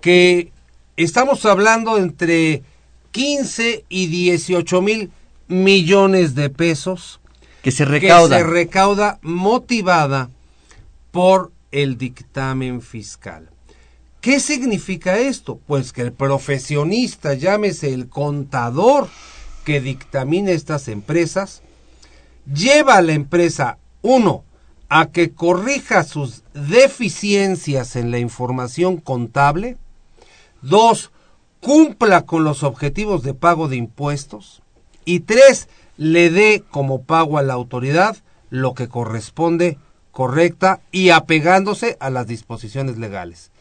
[0.00, 0.52] que
[0.96, 2.62] estamos hablando entre
[3.11, 5.11] 15 y 18 mil
[5.48, 7.20] millones de pesos
[7.62, 8.37] que se recauda.
[8.37, 10.30] Que se recauda motivada
[11.11, 13.50] por el dictamen fiscal.
[14.20, 15.61] ¿Qué significa esto?
[15.66, 19.09] Pues que el profesionista, llámese el contador
[19.64, 21.62] que dictamina estas empresas,
[22.52, 24.44] lleva a la empresa, uno,
[24.88, 29.76] a que corrija sus deficiencias en la información contable,
[30.68, 31.12] Dos,
[31.61, 34.62] cumpla con los objetivos de pago de impuestos.
[35.05, 38.16] Y tres, le dé como pago a la autoridad
[38.50, 39.79] lo que corresponde
[40.11, 43.52] correcta y apegándose a las disposiciones legales.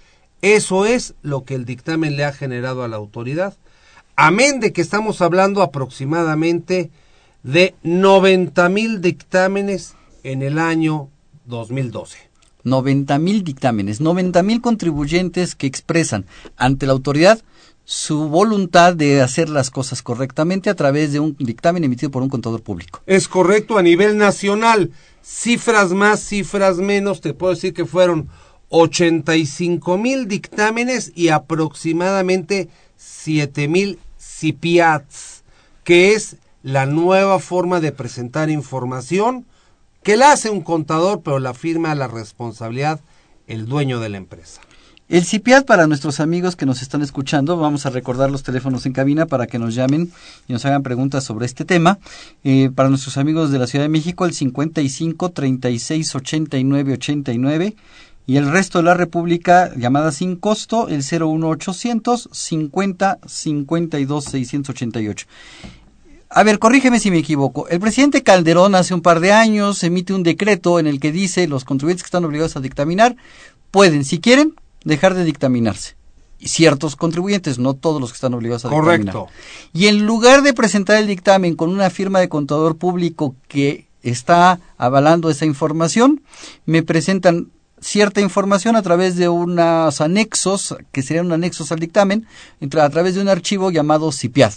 [0.41, 3.55] Eso es lo que el dictamen le ha generado a la autoridad.
[4.15, 6.89] Amén de que estamos hablando aproximadamente
[7.43, 11.09] de 90 mil dictámenes en el año
[11.45, 12.17] 2012.
[12.65, 16.25] 90 mil dictámenes, 90 mil contribuyentes que expresan
[16.57, 17.41] ante la autoridad
[17.85, 22.29] su voluntad de hacer las cosas correctamente a través de un dictamen emitido por un
[22.29, 23.01] contador público.
[23.05, 24.91] Es correcto a nivel nacional.
[25.21, 28.27] Cifras más, cifras menos, te puedo decir que fueron
[28.69, 35.43] 85 mil dictámenes y aproximadamente 7 mil CIPIATS,
[35.83, 39.45] que es la nueva forma de presentar información
[40.05, 42.99] que la hace un contador, pero la firma la responsabilidad
[43.47, 44.61] el dueño de la empresa.
[45.09, 48.93] El CIPIAD para nuestros amigos que nos están escuchando, vamos a recordar los teléfonos en
[48.93, 50.11] cabina para que nos llamen
[50.47, 51.97] y nos hagan preguntas sobre este tema.
[52.43, 57.75] Eh, para nuestros amigos de la Ciudad de México, el 55 36 89 89
[58.27, 65.27] y el resto de la República, llamada sin costo, el 01800 50 52 688.
[66.35, 67.69] A ver, corrígeme si me equivoco.
[67.69, 71.47] El presidente Calderón hace un par de años emite un decreto en el que dice
[71.47, 73.15] los contribuyentes que están obligados a dictaminar
[73.71, 75.95] pueden, si quieren, dejar de dictaminarse.
[76.37, 79.13] Y ciertos contribuyentes, no todos los que están obligados a dictaminar.
[79.13, 79.27] Correcto.
[79.71, 84.59] Y en lugar de presentar el dictamen con una firma de contador público que está
[84.77, 86.21] avalando esa información,
[86.65, 92.27] me presentan cierta información a través de unos anexos, que serían anexos al dictamen,
[92.59, 94.51] a través de un archivo llamado CIPIAD.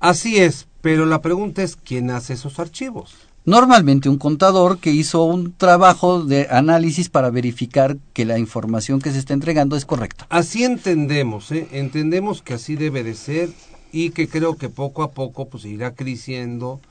[0.00, 3.14] Así es, pero la pregunta es, ¿quién hace esos archivos?
[3.46, 9.10] Normalmente un contador que hizo un trabajo de análisis para verificar que la información que
[9.10, 10.26] se está entregando es correcta.
[10.28, 11.68] Así entendemos, ¿eh?
[11.72, 13.48] entendemos que así debe de ser
[13.92, 16.82] y que creo que poco a poco pues irá creciendo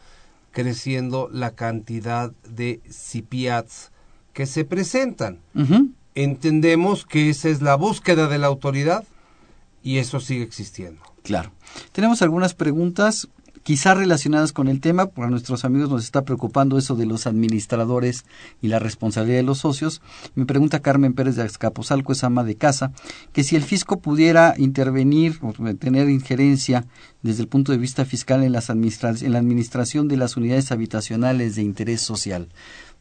[0.52, 3.92] creciendo la cantidad de CIPIATS
[4.34, 5.38] que se presentan.
[6.16, 9.04] Entendemos que esa es la búsqueda de la autoridad
[9.84, 11.00] y eso sigue existiendo.
[11.22, 11.52] Claro.
[11.92, 13.30] Tenemos algunas preguntas
[13.64, 17.26] quizá relacionadas con el tema, porque a nuestros amigos nos está preocupando eso de los
[17.26, 18.26] administradores
[18.62, 20.02] y la responsabilidad de los socios.
[20.36, 22.92] Me pregunta Carmen Pérez de Azcapotzalco, es ama de casa,
[23.32, 26.86] que si el fisco pudiera intervenir o tener injerencia
[27.22, 31.56] desde el punto de vista fiscal en, las en la administración de las unidades habitacionales
[31.56, 32.50] de interés social.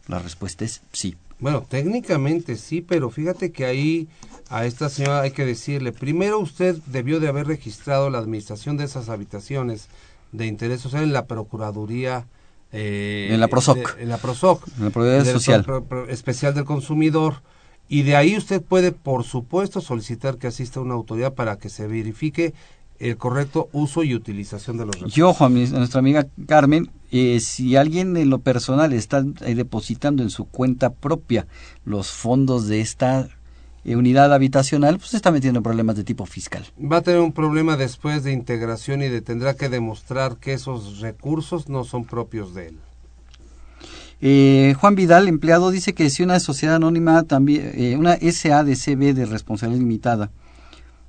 [0.07, 1.17] La respuesta es sí.
[1.39, 4.09] Bueno, técnicamente sí, pero fíjate que ahí
[4.49, 8.85] a esta señora hay que decirle, primero usted debió de haber registrado la administración de
[8.85, 9.89] esas habitaciones
[10.33, 12.27] de interés social en la Procuraduría.
[12.73, 13.99] Eh, en la PROSOC.
[13.99, 14.67] en la PROSOC.
[14.79, 15.65] En la Procuraduría Social.
[16.09, 17.43] especial del Consumidor.
[17.89, 21.87] Y de ahí usted puede, por supuesto, solicitar que asista una autoridad para que se
[21.87, 22.55] verifique
[22.99, 25.15] el correcto uso y utilización de los recursos.
[25.15, 30.45] Yo, nuestra amiga Carmen, eh, si alguien en lo personal está eh, depositando en su
[30.47, 31.47] cuenta propia
[31.85, 33.29] los fondos de esta
[33.85, 36.65] unidad habitacional, pues se está metiendo en problemas de tipo fiscal.
[36.81, 41.01] Va a tener un problema después de integración y de tendrá que demostrar que esos
[41.01, 42.79] recursos no son propios de él.
[44.21, 49.27] Eh, Juan Vidal, empleado, dice que si una sociedad anónima, también eh, una SADCB de
[49.27, 50.31] responsabilidad limitada,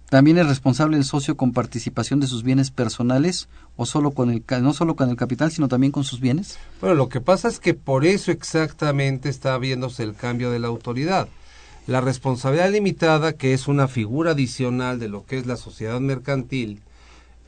[0.09, 4.43] también es responsable el socio con participación de sus bienes personales o solo con el
[4.61, 6.57] no solo con el capital, sino también con sus bienes.
[6.81, 10.67] Bueno, lo que pasa es que por eso exactamente está viéndose el cambio de la
[10.67, 11.27] autoridad
[11.85, 16.81] la responsabilidad limitada, que es una figura adicional de lo que es la sociedad mercantil,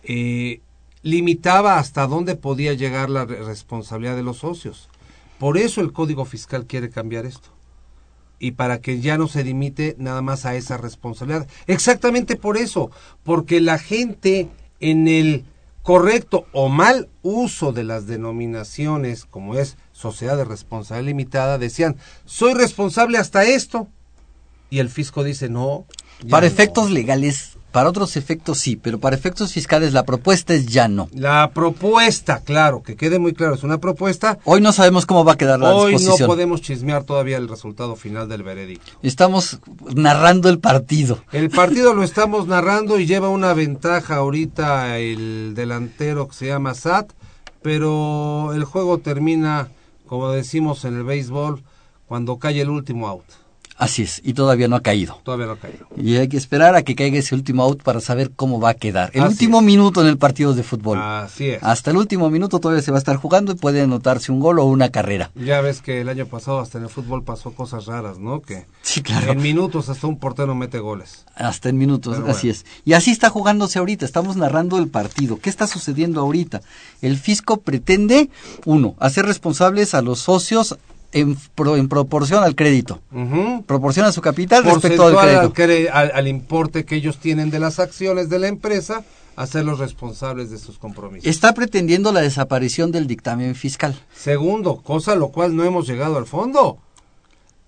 [0.04, 0.62] eh,
[1.04, 4.90] limitaba hasta dónde podía llegar la responsabilidad de los socios.
[5.40, 7.50] Por eso el Código Fiscal quiere cambiar esto.
[8.40, 11.48] Y para que ya no se limite nada más a esa responsabilidad.
[11.68, 12.92] Exactamente por eso.
[13.24, 15.46] Porque la gente en el
[15.84, 21.96] correcto o mal uso de las denominaciones, como es sociedad de responsabilidad limitada, decían,
[22.26, 23.88] soy responsable hasta esto
[24.76, 25.86] y el fisco dice no.
[26.30, 30.90] Para efectos legales, para otros efectos sí, pero para efectos fiscales la propuesta es ya
[30.90, 31.08] no.
[31.14, 34.38] La propuesta, claro, que quede muy claro, es una propuesta.
[34.44, 37.96] Hoy no sabemos cómo va a quedar la Hoy no podemos chismear todavía el resultado
[37.96, 38.92] final del veredicto.
[39.02, 39.60] Estamos
[39.96, 41.20] narrando el partido.
[41.32, 46.74] El partido lo estamos narrando y lleva una ventaja ahorita el delantero que se llama
[46.74, 47.14] Sat,
[47.62, 49.70] pero el juego termina,
[50.06, 51.64] como decimos en el béisbol,
[52.08, 53.45] cuando cae el último out.
[53.78, 55.20] Así es, y todavía no ha caído.
[55.24, 55.88] Todavía no ha caído.
[55.98, 58.74] Y hay que esperar a que caiga ese último out para saber cómo va a
[58.74, 59.12] quedar.
[59.14, 60.98] El último minuto en el partido de fútbol.
[61.02, 61.62] Así es.
[61.62, 64.60] Hasta el último minuto todavía se va a estar jugando y puede anotarse un gol
[64.60, 65.30] o una carrera.
[65.36, 68.42] Ya ves que el año pasado hasta en el fútbol pasó cosas raras, ¿no?
[68.42, 69.34] Que sí, claro.
[69.34, 71.26] En minutos hasta un portero mete goles.
[71.36, 72.66] Hasta en minutos, así es.
[72.86, 75.38] Y así está jugándose ahorita, estamos narrando el partido.
[75.38, 76.62] ¿Qué está sucediendo ahorita?
[77.02, 78.30] El fisco pretende,
[78.64, 80.78] uno, hacer responsables a los socios
[81.16, 83.00] en, en proporción al crédito.
[83.66, 85.92] Proporciona su capital respecto al crédito.
[85.94, 89.04] Al, importe que ellos tienen de las acciones de la empresa,
[89.38, 91.26] hacerlos responsables de sus compromisos.
[91.26, 93.96] Está pretendiendo la desaparición del dictamen fiscal.
[94.14, 96.80] Segundo, cosa lo cual no hemos llegado al fondo.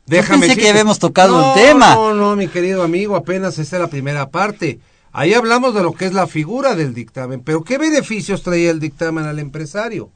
[0.06, 1.96] Déjame Yo que habíamos tocado el tema.
[1.96, 4.80] No, no, mi querido amigo, apenas esta es la primera parte.
[5.14, 8.80] Ahí hablamos de lo que es la figura del dictamen, pero ¿qué beneficios traía el
[8.80, 10.12] dictamen al empresario?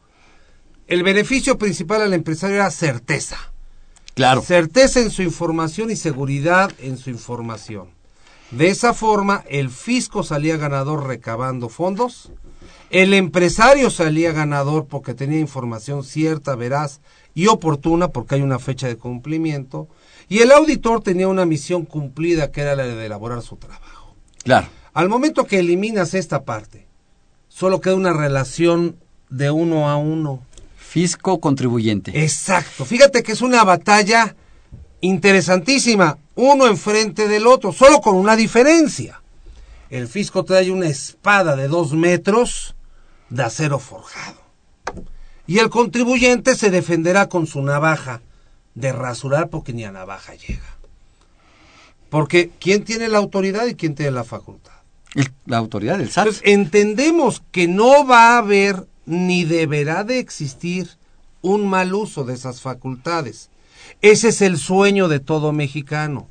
[0.91, 3.37] El beneficio principal al empresario era certeza.
[4.13, 4.41] Claro.
[4.41, 7.91] Certeza en su información y seguridad en su información.
[8.51, 12.33] De esa forma, el fisco salía ganador recabando fondos,
[12.89, 16.99] el empresario salía ganador porque tenía información cierta, veraz
[17.33, 19.87] y oportuna porque hay una fecha de cumplimiento,
[20.27, 24.13] y el auditor tenía una misión cumplida que era la de elaborar su trabajo.
[24.43, 24.67] Claro.
[24.91, 26.85] Al momento que eliminas esta parte,
[27.47, 28.97] solo queda una relación
[29.29, 30.41] de uno a uno
[30.91, 32.21] Fisco contribuyente.
[32.21, 32.83] Exacto.
[32.83, 34.35] Fíjate que es una batalla
[34.99, 39.21] interesantísima, uno enfrente del otro, solo con una diferencia.
[39.89, 42.75] El fisco trae una espada de dos metros
[43.29, 44.41] de acero forjado.
[45.47, 48.21] Y el contribuyente se defenderá con su navaja
[48.75, 50.75] de rasurar porque ni a navaja llega.
[52.09, 54.73] Porque ¿quién tiene la autoridad y quién tiene la facultad?
[55.45, 56.27] la autoridad del SAT.
[56.43, 60.87] entendemos que no va a haber ni deberá de existir
[61.41, 63.49] un mal uso de esas facultades.
[64.01, 66.29] Ese es el sueño de todo mexicano.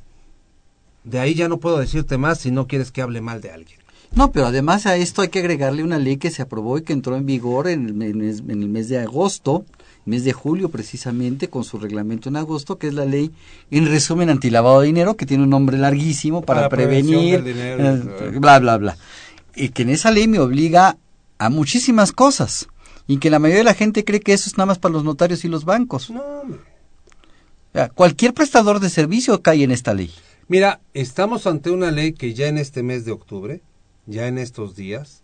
[1.03, 3.79] De ahí ya no puedo decirte más si no quieres que hable mal de alguien.
[4.15, 6.93] No, pero además a esto hay que agregarle una ley que se aprobó y que
[6.93, 9.63] entró en vigor en el, mes, en el mes de agosto,
[10.05, 13.31] mes de julio precisamente, con su reglamento en agosto, que es la ley,
[13.69, 18.77] en resumen, antilavado de dinero, que tiene un nombre larguísimo para, prevenir, eh, bla, bla,
[18.77, 18.97] bla.
[19.55, 20.97] Y que en esa ley me obliga
[21.37, 22.67] a muchísimas cosas.
[23.11, 25.03] Y que la mayoría de la gente cree que eso es nada más para los
[25.03, 26.09] notarios y los bancos.
[26.09, 26.23] No.
[27.93, 30.13] Cualquier prestador de servicio cae en esta ley.
[30.47, 33.61] Mira, estamos ante una ley que ya en este mes de octubre,
[34.05, 35.23] ya en estos días,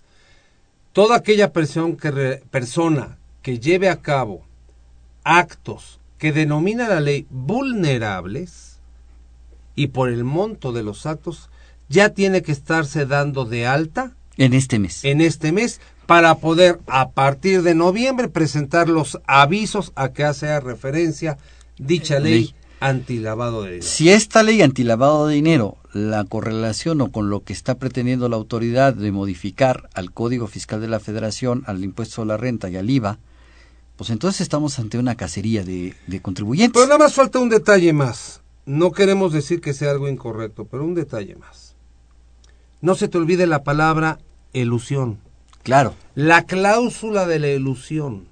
[0.91, 4.43] toda aquella persona que, persona que lleve a cabo
[5.23, 8.79] actos que denomina la ley vulnerables
[9.75, 11.49] y por el monto de los actos
[11.87, 15.03] ya tiene que estarse dando de alta en este mes.
[15.03, 20.59] En este mes para poder a partir de noviembre presentar los avisos a que hace
[20.59, 21.37] referencia
[21.77, 22.55] dicha ley, ley.
[22.79, 23.87] antilavado de dinero.
[23.87, 28.93] Si esta ley antilavado de dinero la correlaciono con lo que está pretendiendo la autoridad
[28.93, 32.89] de modificar al Código Fiscal de la Federación, al impuesto a la renta y al
[32.89, 33.19] IVA,
[33.97, 36.73] pues entonces estamos ante una cacería de, de contribuyentes.
[36.73, 38.41] Pero nada más falta un detalle más.
[38.65, 41.75] No queremos decir que sea algo incorrecto, pero un detalle más.
[42.79, 44.19] No se te olvide la palabra
[44.53, 45.19] elusión.
[45.63, 45.95] Claro.
[46.15, 48.27] La cláusula de la ilusión.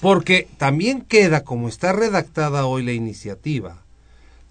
[0.00, 3.82] Porque también queda, como está redactada hoy la iniciativa,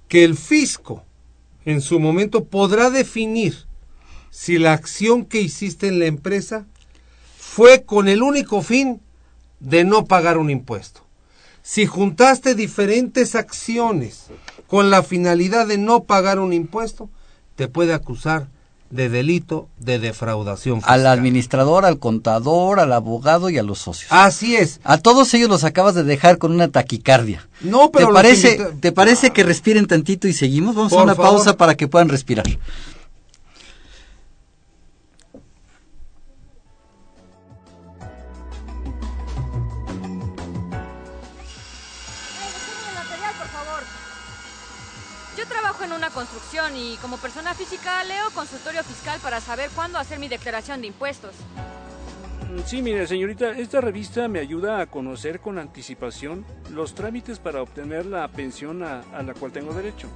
[0.07, 1.03] que el fisco
[1.65, 3.65] en su momento podrá definir
[4.29, 6.65] si la acción que hiciste en la empresa
[7.38, 9.01] fue con el único fin
[9.59, 11.05] de no pagar un impuesto.
[11.62, 14.27] Si juntaste diferentes acciones
[14.67, 17.09] con la finalidad de no pagar un impuesto,
[17.55, 18.49] te puede acusar
[18.89, 20.99] de delito de defraudación fiscal.
[20.99, 24.12] Al administrador, al contador, al abogado y a los socios.
[24.12, 24.80] Así es.
[24.84, 27.47] A todos ellos los acabas de dejar con una taquicardia.
[27.62, 30.75] No, pero ¿Te parece, ¿te parece que respiren tantito y seguimos?
[30.75, 32.45] Vamos a una pausa para que puedan respirar.
[46.19, 50.88] Construcción y como persona física leo consultorio fiscal para saber cuándo hacer mi declaración de
[50.88, 51.32] impuestos.
[52.51, 57.62] Mm, sí, mire, señorita, esta revista me ayuda a conocer con anticipación los trámites para
[57.62, 60.10] obtener la pensión a, a la cual tengo derecho.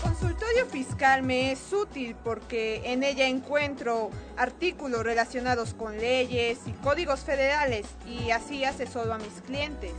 [0.00, 7.20] Consultorio fiscal me es útil porque en ella encuentro artículos relacionados con leyes y códigos
[7.20, 9.90] federales y así asesoro a mis clientes.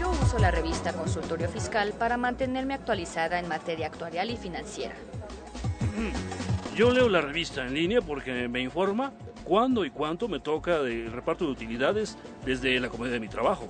[0.00, 4.94] Yo uso la revista Consultorio Fiscal para mantenerme actualizada en materia actuarial y financiera.
[6.74, 9.12] Yo leo la revista en línea porque me informa
[9.44, 13.68] cuándo y cuánto me toca el reparto de utilidades desde la comodidad de mi trabajo.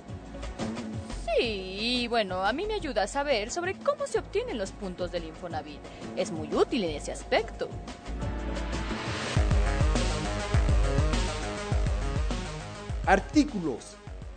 [1.25, 5.11] Sí, y bueno, a mí me ayuda a saber sobre cómo se obtienen los puntos
[5.11, 5.81] del Infonavit.
[6.15, 7.67] Es muy útil en ese aspecto.
[13.05, 13.97] Artículos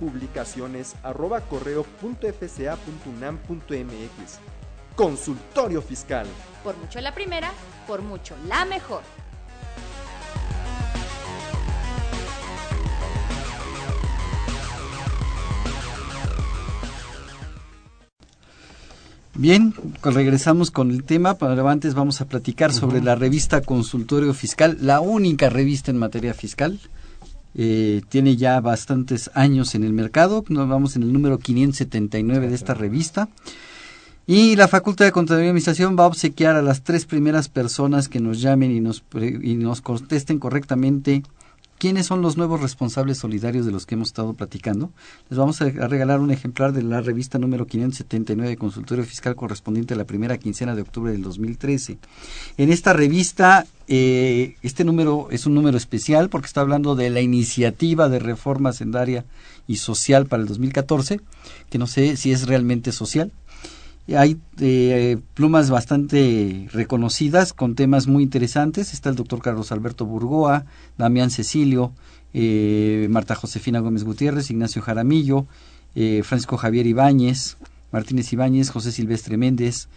[0.00, 1.86] publicaciones arroba correo
[4.96, 6.26] Consultorio Fiscal.
[6.64, 7.52] Por mucho la primera,
[7.86, 9.02] por mucho la mejor.
[19.34, 24.76] Bien, regresamos con el tema, pero antes vamos a platicar sobre la revista Consultorio Fiscal,
[24.80, 26.78] la única revista en materia fiscal
[27.54, 32.54] eh, tiene ya bastantes años en el mercado, nos vamos en el número 579 de
[32.54, 33.28] esta revista.
[34.26, 38.08] Y la Facultad de Contaduría y Administración va a obsequiar a las tres primeras personas
[38.08, 39.02] que nos llamen y nos,
[39.42, 41.22] y nos contesten correctamente
[41.80, 44.92] quiénes son los nuevos responsables solidarios de los que hemos estado platicando.
[45.30, 49.94] Les vamos a regalar un ejemplar de la revista número 579 de Consultorio Fiscal correspondiente
[49.94, 51.96] a la primera quincena de octubre del 2013.
[52.58, 57.22] En esta revista, eh, este número es un número especial porque está hablando de la
[57.22, 59.24] iniciativa de reforma sendaria
[59.66, 61.22] y social para el 2014,
[61.70, 63.32] que no sé si es realmente social
[64.08, 68.92] hay eh, plumas bastante reconocidas con temas muy interesantes.
[68.92, 70.64] Está el doctor Carlos Alberto Burgoa,
[70.98, 71.92] Damián Cecilio,
[72.34, 75.46] eh, Marta Josefina Gómez Gutiérrez, Ignacio Jaramillo,
[75.94, 77.56] eh, Francisco Javier Ibáñez,
[77.92, 79.88] Martínez Ibáñez, José Silvestre Méndez,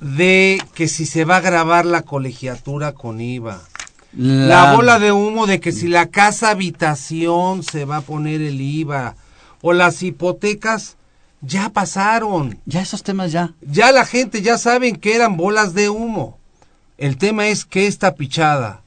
[0.00, 3.62] de que si se va a grabar la colegiatura con IVA.
[4.16, 4.74] La...
[4.74, 9.14] bola de humo de que si la casa habitación se va a poner el IVA
[9.60, 10.96] o las hipotecas
[11.42, 12.58] ya pasaron.
[12.64, 13.54] Ya esos temas ya.
[13.60, 16.38] Ya la gente ya saben que eran bolas de humo.
[16.96, 18.82] El tema es que esta pichada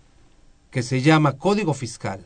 [0.72, 2.26] que se llama Código Fiscal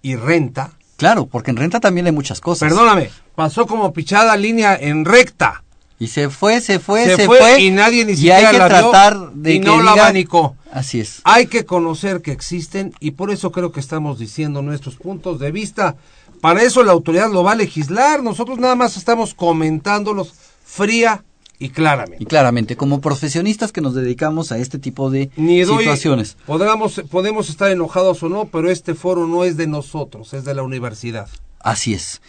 [0.00, 0.72] y renta.
[0.96, 2.68] Claro, porque en renta también hay muchas cosas.
[2.68, 5.64] Perdóname, pasó como pichada línea en recta.
[5.98, 8.52] Y se fue, se fue, se, se fue, fue, y nadie ni siquiera y hay
[8.52, 10.54] que la tratar de y que no la diga- abanicó.
[10.70, 11.20] Así es.
[11.24, 15.50] Hay que conocer que existen y por eso creo que estamos diciendo nuestros puntos de
[15.52, 15.96] vista.
[16.42, 18.22] Para eso la autoridad lo va a legislar.
[18.22, 20.34] Nosotros nada más estamos comentándolos
[20.64, 21.24] fría
[21.58, 22.22] y claramente.
[22.22, 26.36] Y claramente, como profesionistas que nos dedicamos a este tipo de Ni doy- situaciones.
[26.44, 30.52] Podamos, podemos estar enojados o no, pero este foro no es de nosotros, es de
[30.54, 31.26] la universidad.
[31.60, 32.20] Así es.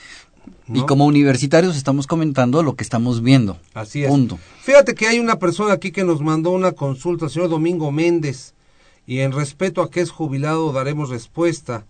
[0.73, 3.57] Y como universitarios estamos comentando lo que estamos viendo.
[3.73, 4.09] Así es.
[4.09, 4.37] Punto.
[4.61, 8.53] Fíjate que hay una persona aquí que nos mandó una consulta, el señor Domingo Méndez,
[9.05, 11.85] y en respeto a que es jubilado daremos respuesta.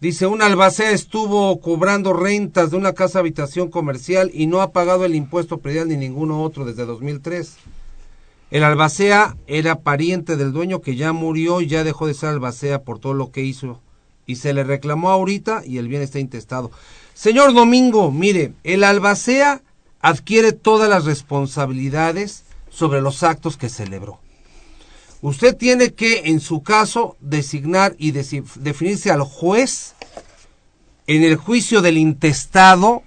[0.00, 5.04] Dice, un albacea estuvo cobrando rentas de una casa habitación comercial y no ha pagado
[5.04, 7.56] el impuesto predial ni ninguno otro desde 2003.
[8.50, 12.82] El albacea era pariente del dueño que ya murió y ya dejó de ser albacea
[12.82, 13.80] por todo lo que hizo.
[14.30, 16.70] Y se le reclamó ahorita y el bien está intestado.
[17.14, 19.60] Señor Domingo, mire, el albacea
[20.00, 24.20] adquiere todas las responsabilidades sobre los actos que celebró.
[25.20, 29.96] Usted tiene que, en su caso, designar y definirse al juez
[31.08, 33.02] en el juicio del intestado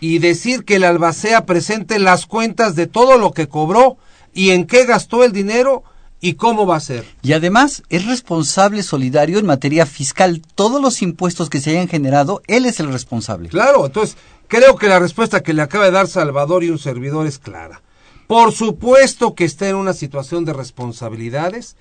[0.00, 3.96] y decir que el albacea presente las cuentas de todo lo que cobró
[4.34, 5.84] y en qué gastó el dinero
[6.20, 7.04] y cómo va a ser.
[7.22, 10.42] Y además es responsable solidario en materia fiscal.
[10.54, 13.48] Todos los impuestos que se hayan generado, él es el responsable.
[13.48, 14.16] Claro, entonces
[14.48, 17.82] creo que la respuesta que le acaba de dar Salvador y un servidor es clara.
[18.26, 21.76] Por supuesto que está en una situación de responsabilidades.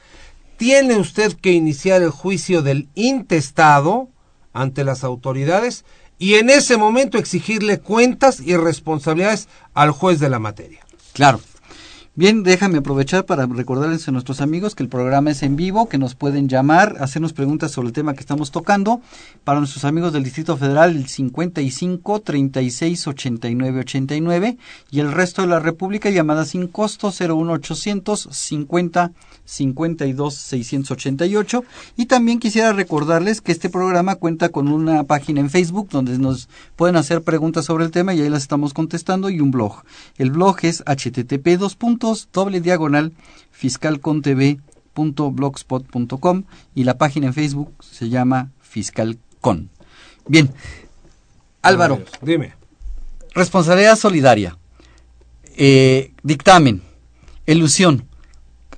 [0.56, 4.08] Tiene usted que iniciar el juicio del intestado
[4.54, 5.86] ante las autoridades
[6.18, 10.80] y en ese momento exigirle cuentas y responsabilidades al juez de la materia.
[11.14, 11.40] Claro.
[12.18, 16.00] Bien, déjame aprovechar para recordarles a nuestros amigos que el programa es en vivo, que
[16.00, 19.02] nos pueden llamar, hacernos preguntas sobre el tema que estamos tocando.
[19.44, 24.58] Para nuestros amigos del Distrito Federal, el 55 36 89 89
[24.90, 29.12] y el resto de la República, llamada sin costo 01800 50
[29.46, 31.64] 52 688.
[31.98, 36.50] Y también quisiera recordarles que este programa cuenta con una página en Facebook donde nos
[36.76, 39.84] pueden hacer preguntas sobre el tema y ahí las estamos contestando y un blog.
[40.18, 41.76] El blog es http dos
[42.08, 43.12] puntos doble diagonal
[43.52, 46.44] fiscalcontv.blogspot.com
[46.76, 49.70] y la página en Facebook se llama Fiscalcon.
[50.28, 50.52] Bien,
[51.62, 52.54] Álvaro, Dime.
[53.34, 54.58] responsabilidad solidaria,
[55.58, 56.82] eh, dictamen,
[57.46, 58.06] elusión.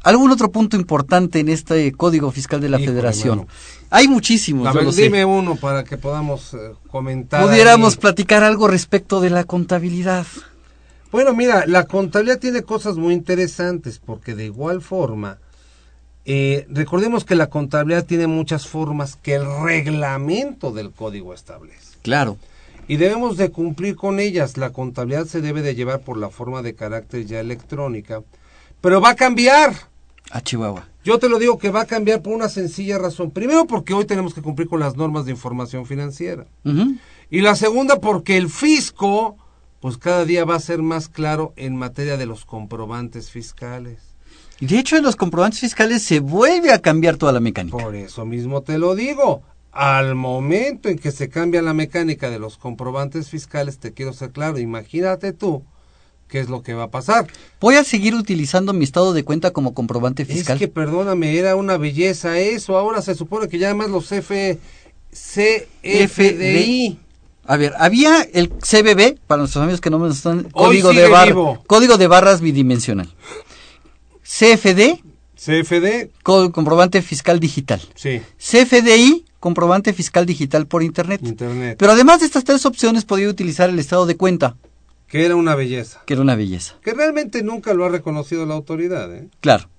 [0.02, 3.40] ¿Algún otro punto importante en este Código Fiscal de la Híjole, Federación?
[3.40, 3.50] mano.
[3.90, 5.02] Hay muchísimos, A yo ver, lo sé.
[5.04, 7.46] dime uno para que podamos eh, comentar.
[7.46, 8.00] Pudiéramos ahí.
[8.00, 10.26] platicar algo respecto de la contabilidad.
[11.12, 15.40] Bueno, mira, la contabilidad tiene cosas muy interesantes porque de igual forma,
[16.26, 21.98] eh, recordemos que la contabilidad tiene muchas formas que el reglamento del código establece.
[22.04, 22.38] Claro.
[22.88, 24.58] Y debemos de cumplir con ellas.
[24.58, 28.22] La contabilidad se debe de llevar por la forma de carácter ya electrónica,
[28.82, 29.74] pero va a cambiar.
[30.32, 30.88] A Chihuahua.
[31.04, 33.32] Yo te lo digo que va a cambiar por una sencilla razón.
[33.32, 36.46] Primero porque hoy tenemos que cumplir con las normas de información financiera.
[37.32, 39.38] Y la segunda porque el fisco,
[39.80, 44.00] pues cada día va a ser más claro en materia de los comprobantes fiscales.
[44.60, 47.78] Y de hecho en los comprobantes fiscales se vuelve a cambiar toda la mecánica.
[47.78, 49.42] Por eso mismo te lo digo.
[49.72, 54.32] Al momento en que se cambia la mecánica de los comprobantes fiscales, te quiero ser
[54.32, 55.64] claro, imagínate tú
[56.28, 57.28] qué es lo que va a pasar.
[57.60, 60.56] ¿Voy a seguir utilizando mi estado de cuenta como comprobante fiscal?
[60.56, 62.78] Es que perdóname, era una belleza eso.
[62.78, 64.60] Ahora se supone que ya además los F,
[65.12, 67.00] CFDI.
[67.46, 71.10] A ver, había el CBB, para nuestros amigos que no me están, código de,
[71.66, 73.10] código de barras bidimensional.
[74.24, 75.02] CFD.
[75.36, 76.10] CFD.
[76.22, 77.82] Comprobante fiscal digital.
[77.96, 78.22] Sí.
[78.38, 81.22] CFDI, comprobante fiscal digital por internet.
[81.24, 81.78] Internet.
[81.80, 84.56] Pero además de estas tres opciones podía utilizar el estado de cuenta.
[85.08, 86.02] Que era una belleza.
[86.06, 86.76] Que era una belleza.
[86.84, 89.14] Que realmente nunca lo ha reconocido la autoridad.
[89.16, 89.30] ¿eh?
[89.40, 89.70] Claro.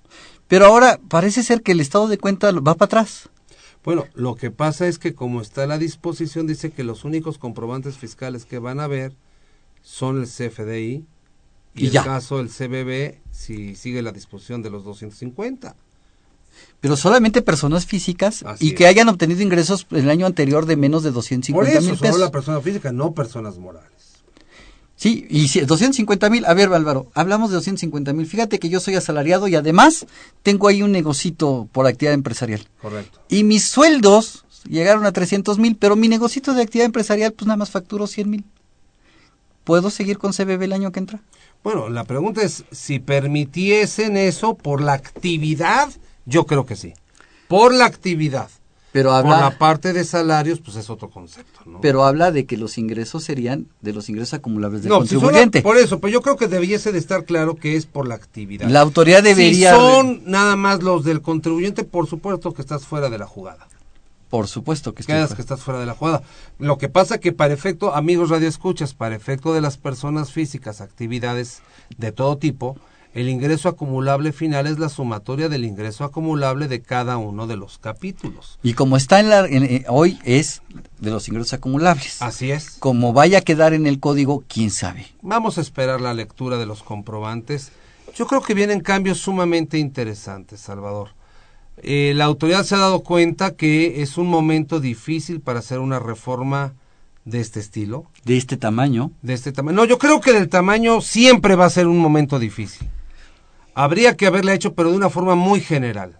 [0.48, 3.28] Pero ahora parece ser que el estado de cuenta va para atrás.
[3.84, 7.96] Bueno, lo que pasa es que como está la disposición, dice que los únicos comprobantes
[7.96, 9.12] fiscales que van a ver
[9.82, 11.04] son el CFDI
[11.74, 15.76] y, el caso del CBB si sigue la disposición de los 250.
[16.80, 21.10] Pero solamente personas físicas y que hayan obtenido ingresos el año anterior de menos de
[21.10, 22.08] 250 mil pesos.
[22.14, 23.99] Solo la persona física, no personas morales.
[25.00, 28.96] Sí, y 250 mil, a ver Álvaro, hablamos de 250 mil, fíjate que yo soy
[28.96, 30.04] asalariado y además
[30.42, 32.68] tengo ahí un negocito por actividad empresarial.
[32.82, 33.18] Correcto.
[33.30, 37.56] Y mis sueldos llegaron a 300 mil, pero mi negocito de actividad empresarial pues nada
[37.56, 38.44] más facturó 100 mil.
[39.64, 41.20] ¿Puedo seguir con CBB el año que entra?
[41.64, 45.88] Bueno, la pregunta es, si permitiesen eso por la actividad,
[46.26, 46.92] yo creo que sí.
[47.48, 48.50] Por la actividad.
[48.92, 51.80] Pero habla, Por la parte de salarios, pues es otro concepto, ¿no?
[51.80, 55.62] Pero habla de que los ingresos serían de los ingresos acumulables del contribuyente.
[55.62, 58.68] por eso, pues yo creo que debiese de estar claro que es por la actividad.
[58.68, 59.74] La autoridad debería...
[59.74, 63.68] Si son nada más los del contribuyente, por supuesto que estás fuera de la jugada.
[64.28, 66.22] Por supuesto que, estoy que estás fuera de la jugada.
[66.58, 71.62] Lo que pasa que para efecto, amigos radioescuchas, para efecto de las personas físicas, actividades
[71.98, 72.76] de todo tipo,
[73.12, 77.78] el ingreso acumulable final es la sumatoria del ingreso acumulable de cada uno de los
[77.78, 78.58] capítulos.
[78.62, 80.62] Y como está en la eh, hoy es
[81.00, 82.22] de los ingresos acumulables.
[82.22, 82.76] Así es.
[82.78, 85.06] Como vaya a quedar en el código, quién sabe.
[85.22, 87.72] Vamos a esperar la lectura de los comprobantes.
[88.14, 91.10] Yo creo que vienen cambios sumamente interesantes, Salvador.
[91.82, 95.98] Eh, la autoridad se ha dado cuenta que es un momento difícil para hacer una
[95.98, 96.74] reforma
[97.24, 98.06] de este estilo.
[98.24, 99.10] De este tamaño.
[99.22, 99.76] De este tamaño.
[99.76, 102.88] No, yo creo que del tamaño siempre va a ser un momento difícil
[103.82, 106.18] habría que haberla hecho, pero de una forma muy general.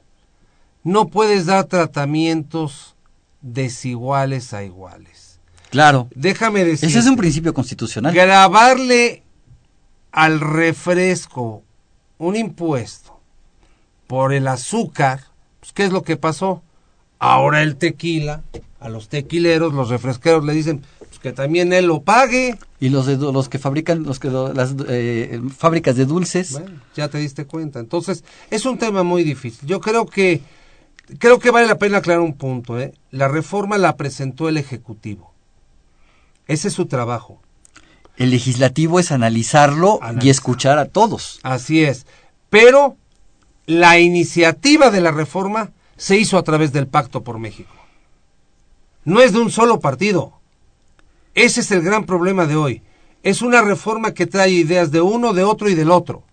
[0.82, 2.96] No puedes dar tratamientos
[3.42, 5.40] desiguales a iguales.
[5.70, 6.08] Claro.
[6.14, 6.88] Déjame decir.
[6.88, 8.14] Ese es un principio constitucional.
[8.14, 9.22] Grabarle
[10.10, 11.62] al refresco
[12.18, 13.20] un impuesto
[14.06, 15.20] por el azúcar,
[15.60, 16.62] pues, ¿qué es lo que pasó?
[17.18, 18.42] Ahora el tequila,
[18.80, 20.82] a los tequileros, los refresqueros le dicen,
[21.22, 22.58] que también él lo pague.
[22.80, 26.52] Y los de, los que fabrican los que las eh, fábricas de dulces.
[26.52, 27.78] Bueno, ya te diste cuenta.
[27.78, 29.68] Entonces, es un tema muy difícil.
[29.68, 30.40] Yo creo que
[31.18, 32.94] creo que vale la pena aclarar un punto, ¿eh?
[33.10, 35.32] La reforma la presentó el ejecutivo.
[36.46, 37.40] Ese es su trabajo.
[38.16, 41.40] El legislativo es analizarlo y escuchar a todos.
[41.42, 42.06] Así es.
[42.50, 42.96] Pero
[43.66, 47.72] la iniciativa de la reforma se hizo a través del Pacto por México.
[49.04, 50.39] No es de un solo partido.
[51.34, 52.82] Ese es el gran problema de hoy.
[53.22, 56.24] Es una reforma que trae ideas de uno, de otro y del otro.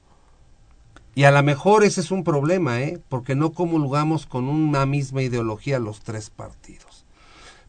[1.14, 3.00] Y a lo mejor ese es un problema, ¿eh?
[3.10, 7.06] porque no comulgamos con una misma ideología los tres partidos.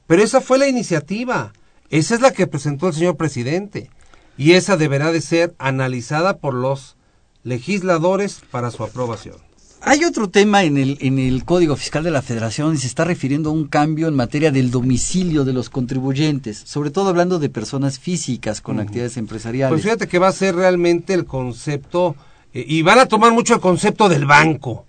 [0.06, 1.52] Pero esa fue la iniciativa.
[1.90, 3.90] Esa es la que presentó el señor presidente.
[4.36, 6.96] Y esa deberá de ser analizada por los
[7.42, 9.47] legisladores para su aprobación.
[9.80, 13.04] Hay otro tema en el, en el Código Fiscal de la Federación y se está
[13.04, 17.48] refiriendo a un cambio en materia del domicilio de los contribuyentes, sobre todo hablando de
[17.48, 19.72] personas físicas con actividades empresariales.
[19.72, 22.16] Pues fíjate que va a ser realmente el concepto,
[22.52, 24.84] eh, y van a tomar mucho el concepto del banco.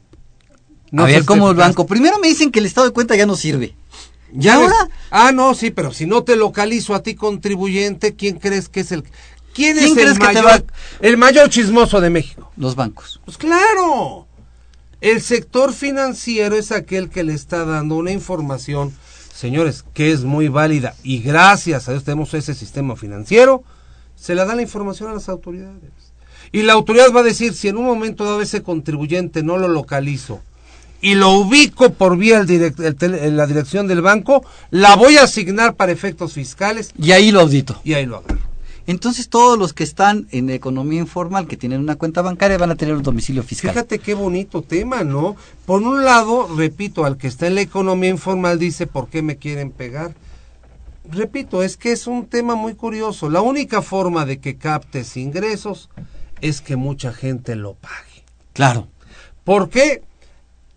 [0.97, 1.85] a ver, ¿cómo el banco?
[1.85, 3.75] Primero me dicen que el estado de cuenta ya no sirve.
[4.31, 4.89] ¿Ya ahora?
[5.11, 8.91] Ah, no, sí, pero si no te localizo a ti contribuyente, ¿quién crees que es
[8.91, 9.03] el...
[9.53, 10.65] ¿Quién, es el mayor,
[11.01, 12.51] el mayor chismoso de México?
[12.55, 13.19] Los bancos.
[13.25, 14.28] Pues claro.
[15.01, 18.93] El sector financiero es aquel que le está dando una información,
[19.33, 23.63] señores, que es muy válida y gracias a Dios tenemos ese sistema financiero,
[24.15, 25.91] se le da la información a las autoridades.
[26.51, 29.69] Y la autoridad va a decir, si en un momento dado ese contribuyente no lo
[29.69, 30.41] localizo
[30.99, 35.93] y lo ubico por vía en la dirección del banco, la voy a asignar para
[35.93, 36.91] efectos fiscales.
[36.97, 37.79] Y ahí lo audito.
[37.85, 38.48] Y ahí lo agarro.
[38.91, 42.75] Entonces todos los que están en economía informal, que tienen una cuenta bancaria, van a
[42.75, 43.69] tener un domicilio fiscal.
[43.69, 45.35] Fíjate qué bonito tema, ¿no?
[45.67, 49.37] Por un lado, repito, al que está en la economía informal dice, ¿por qué me
[49.37, 50.15] quieren pegar?
[51.07, 53.29] Repito, es que es un tema muy curioso.
[53.29, 55.91] La única forma de que captes ingresos
[56.41, 58.23] es que mucha gente lo pague.
[58.53, 58.87] Claro.
[59.43, 60.01] ¿Por qué?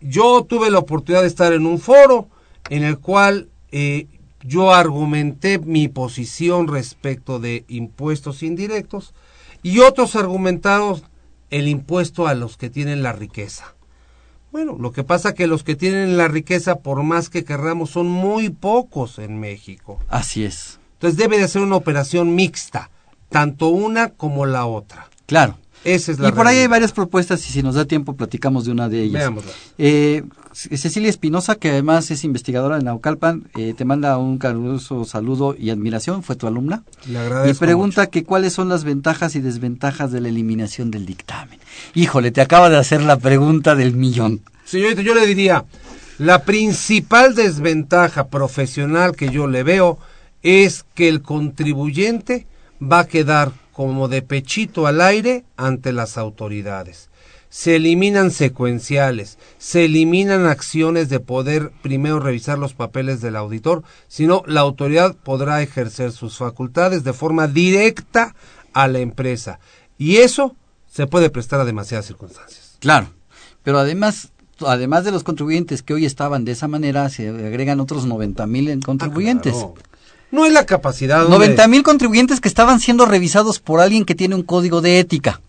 [0.01, 2.27] Yo tuve la oportunidad de estar en un foro
[2.69, 4.05] en el cual eh,
[4.43, 9.13] yo argumenté mi posición respecto de impuestos indirectos
[9.61, 11.01] y otros argumentaron
[11.49, 13.75] el impuesto a los que tienen la riqueza.
[14.51, 18.07] Bueno, lo que pasa que los que tienen la riqueza, por más que querramos, son
[18.07, 19.99] muy pocos en México.
[20.09, 20.79] Así es.
[20.93, 22.91] Entonces debe de ser una operación mixta,
[23.29, 25.09] tanto una como la otra.
[25.25, 25.57] Claro.
[25.83, 28.65] Esa es la y por ahí hay varias propuestas y si nos da tiempo platicamos
[28.65, 29.21] de una de ellas.
[29.21, 29.51] Veámosla.
[29.77, 30.23] Eh,
[30.53, 35.71] Cecilia Espinosa, que además es investigadora de Naucalpan, eh, te manda un caluroso saludo y
[35.71, 36.83] admiración, fue tu alumna.
[37.07, 41.05] Le Y agradezco pregunta que cuáles son las ventajas y desventajas de la eliminación del
[41.05, 41.59] dictamen.
[41.95, 44.41] Híjole, te acaba de hacer la pregunta del millón.
[44.65, 45.65] Señorita, yo le diría,
[46.19, 49.97] la principal desventaja profesional que yo le veo
[50.43, 52.45] es que el contribuyente
[52.81, 57.09] va a quedar como de pechito al aire ante las autoridades.
[57.53, 64.41] Se eliminan secuenciales, se eliminan acciones de poder primero revisar los papeles del auditor, sino
[64.47, 68.33] la autoridad podrá ejercer sus facultades de forma directa
[68.73, 69.59] a la empresa.
[69.99, 70.55] Y eso
[70.91, 72.77] se puede prestar a demasiadas circunstancias.
[72.79, 73.13] Claro,
[73.61, 74.31] pero además,
[74.65, 78.79] además de los contribuyentes que hoy estaban de esa manera, se agregan otros 90 mil
[78.83, 79.53] contribuyentes.
[79.57, 79.75] Ah, claro.
[80.31, 81.23] No es la capacidad.
[81.23, 81.49] hombre.
[81.49, 85.39] 90 mil contribuyentes que estaban siendo revisados por alguien que tiene un código de ética.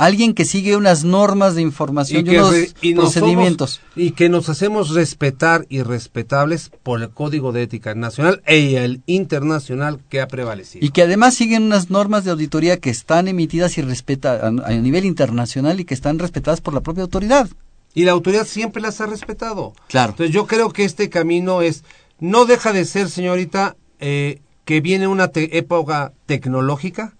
[0.00, 3.80] Alguien que sigue unas normas de información y, unos re- y nos procedimientos.
[3.82, 8.76] somos- y que nos hacemos respetar y respetables por el Código de Ética Nacional e
[8.76, 10.86] el internacional que ha prevalecido.
[10.86, 14.70] Y que además siguen unas normas de auditoría que están emitidas y respeta a, a
[14.74, 17.48] nivel internacional y que están respetadas por la propia autoridad.
[17.92, 19.72] Y la autoridad siempre las ha respetado.
[19.88, 20.10] Claro.
[20.12, 21.82] Entonces yo creo que este camino es,
[22.20, 27.14] no deja de ser, señorita, eh, que viene una te- época tecnológica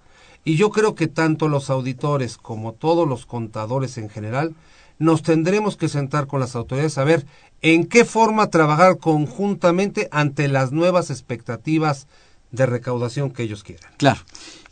[0.44, 4.54] y yo creo que tanto los auditores como todos los contadores en general
[4.98, 7.26] nos tendremos que sentar con las autoridades a ver
[7.62, 12.06] en qué forma trabajar conjuntamente ante las nuevas expectativas
[12.50, 13.92] de recaudación que ellos quieran.
[13.96, 14.20] Claro.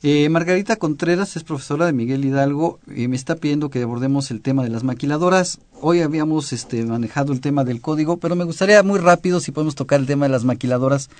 [0.02, 4.40] Eh, Margarita Contreras es profesora de Miguel Hidalgo y me está pidiendo que abordemos el
[4.40, 5.58] tema de las maquiladoras.
[5.80, 9.74] Hoy habíamos este, manejado el tema del código, pero me gustaría muy rápido si podemos
[9.74, 11.10] tocar el tema de las maquiladoras.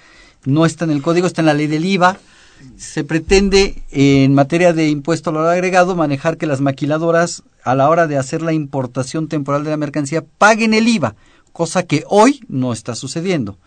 [0.45, 2.19] No está en el código, está en la ley del IVA.
[2.77, 7.89] Se pretende en materia de impuesto al valor agregado manejar que las maquiladoras a la
[7.89, 11.17] hora de hacer la importación temporal de la mercancía paguen el IVA,
[11.53, 13.59] cosa que hoy no está sucediendo.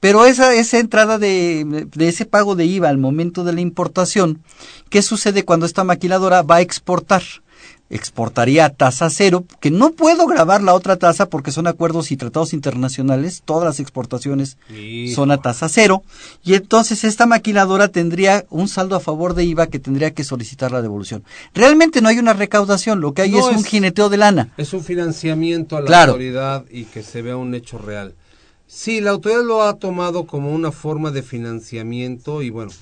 [0.00, 4.42] Pero esa, esa entrada de, de ese pago de IVA al momento de la importación,
[4.90, 7.22] ¿qué sucede cuando esta maquiladora va a exportar?
[7.90, 12.16] Exportaría a tasa cero, que no puedo grabar la otra tasa porque son acuerdos y
[12.16, 15.14] tratados internacionales, todas las exportaciones Hijo.
[15.14, 16.02] son a tasa cero,
[16.42, 20.72] y entonces esta maquiladora tendría un saldo a favor de IVA que tendría que solicitar
[20.72, 21.24] la devolución.
[21.54, 24.48] Realmente no hay una recaudación, lo que hay No es un jineteo de lana.
[24.56, 26.12] Es un financiamiento a la Claro.
[26.12, 28.14] autoridad y que se vea un hecho real.
[28.66, 32.72] Sí, la autoridad lo ha tomado como una forma de financiamiento y bueno,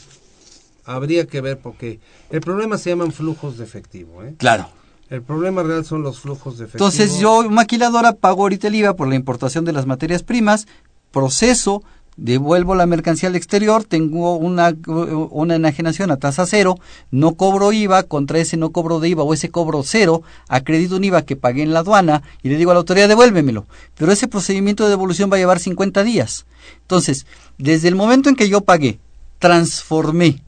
[0.84, 1.98] habría que ver porque
[2.30, 4.22] el problema se llaman flujos de efectivo.
[4.22, 4.34] ¿eh?
[4.38, 4.68] Claro.
[5.12, 6.86] El problema real son los flujos de efectivo.
[6.86, 10.66] Entonces yo, maquiladora, pago ahorita el IVA por la importación de las materias primas,
[11.10, 11.82] proceso,
[12.16, 16.78] devuelvo la mercancía al exterior, tengo una, una enajenación a tasa cero,
[17.10, 21.04] no cobro IVA, contra ese no cobro de IVA o ese cobro cero, acredito un
[21.04, 23.66] IVA que pagué en la aduana y le digo a la autoridad devuélvemelo.
[23.98, 26.46] Pero ese procedimiento de devolución va a llevar 50 días.
[26.80, 27.26] Entonces,
[27.58, 28.98] desde el momento en que yo pagué,
[29.38, 30.42] transformé,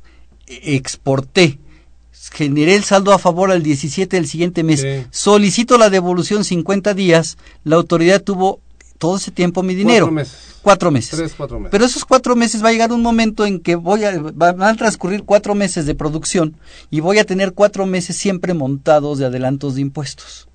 [0.47, 1.59] exporté,
[2.33, 5.07] generé el saldo a favor al 17 del siguiente mes, Sí.
[5.11, 8.61] solicito la devolución 50 días, la autoridad tuvo
[8.99, 10.07] todo ese tiempo mi dinero.
[10.07, 10.39] Cuatro meses.
[10.63, 11.19] Cuatro meses.
[11.19, 11.71] Tres, cuatro meses.
[11.73, 14.63] Pero esos cuatro meses va a llegar un momento en que voy a, va- van
[14.63, 16.57] a transcurrir cuatro meses de producción
[16.91, 20.49] y voy a tener cuatro meses siempre montados de adelantos de impuestos.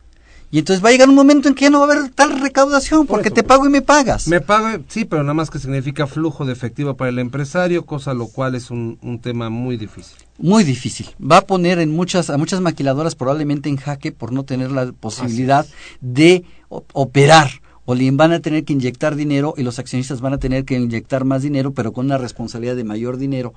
[0.51, 2.39] Y entonces va a llegar un momento en que ya no va a haber tal
[2.39, 3.35] recaudación Por porque eso.
[3.35, 4.27] te pago y me pagas.
[4.27, 8.15] Me paga, sí, pero nada más que significa flujo de efectivo para el empresario, cosa
[8.15, 10.17] lo cual es un, un tema muy difícil.
[10.39, 11.07] Muy difícil.
[11.21, 14.91] Va a poner en muchas, a muchas maquiladoras probablemente en jaque por no tener la
[14.91, 15.67] posibilidad
[16.01, 17.49] de operar.
[17.85, 20.75] O le van a tener que inyectar dinero y los accionistas van a tener que
[20.75, 23.53] inyectar más dinero, pero con una responsabilidad de mayor dinero.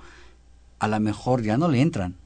[0.78, 2.16] A lo mejor ya no le entran.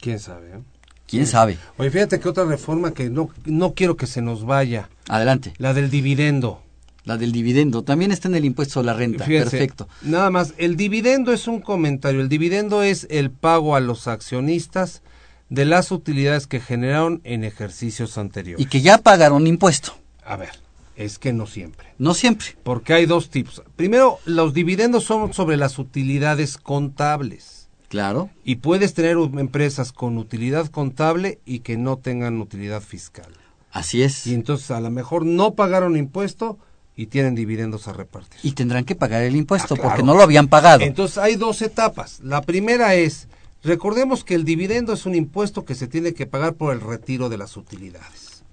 [0.00, 0.62] ¿Quién sabe?
[1.10, 1.58] ¿Quién sabe?
[1.76, 5.52] Oye, fíjate que otra reforma que no, no quiero que se nos vaya, Adelante.
[5.58, 6.62] la del dividendo.
[7.04, 7.82] La del dividendo.
[7.82, 9.24] También está en el impuesto a la renta.
[9.24, 9.88] Fíjense, Perfecto.
[10.02, 12.20] Nada más, el dividendo es un comentario.
[12.20, 15.02] El dividendo es el pago a los accionistas
[15.48, 18.64] de las utilidades que generaron en ejercicios anteriores.
[18.64, 19.94] Y que ya pagaron impuesto.
[20.24, 20.50] A ver,
[20.94, 21.88] es que no siempre.
[21.98, 22.48] No siempre.
[22.62, 23.62] Porque hay dos tipos.
[23.74, 27.68] Primero, los dividendos son sobre las utilidades contables.
[27.90, 28.30] Claro.
[28.44, 33.30] Y puedes tener empresas con utilidad contable y que no tengan utilidad fiscal.
[33.72, 34.26] Así es.
[34.28, 36.56] Y entonces a lo mejor no pagaron impuesto
[36.94, 38.38] y tienen dividendos a repartir.
[38.44, 39.88] Y tendrán que pagar el impuesto Ah, claro.
[39.90, 40.82] porque no lo habían pagado.
[40.84, 42.20] Entonces hay dos etapas.
[42.20, 43.26] La primera es,
[43.64, 47.28] recordemos que el dividendo es un impuesto que se tiene que pagar por el retiro
[47.28, 48.44] de las utilidades.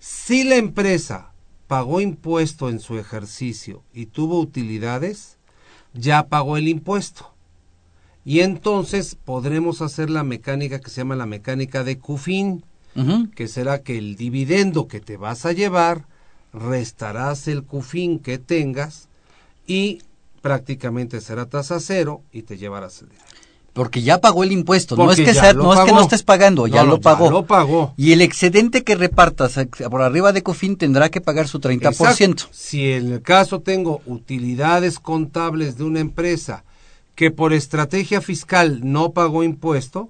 [0.00, 1.30] Si la empresa
[1.68, 5.38] pagó impuesto en su ejercicio y tuvo utilidades,
[5.94, 7.31] ya pagó el impuesto.
[8.24, 12.64] Y entonces podremos hacer la mecánica que se llama la mecánica de CUFIN,
[13.34, 16.04] que será que el dividendo que te vas a llevar,
[16.52, 19.08] restarás el CUFIN que tengas
[19.66, 20.02] y
[20.42, 23.26] prácticamente será tasa cero y te llevarás el dinero.
[23.72, 24.96] Porque ya pagó el impuesto.
[24.96, 25.96] no es, que, ya sea- no, es que pagó.
[25.96, 27.30] no estés pagando, ya lo pagó.
[27.30, 27.94] lo pagó.
[27.96, 29.58] Y el excedente que repartas
[29.90, 31.88] por arriba de COFIN tendrá que pagar su 30%.
[31.88, 32.44] Exacto.
[32.52, 36.64] Si en el caso tengo utilidades contables de una empresa
[37.14, 40.08] que por estrategia fiscal no pagó impuesto,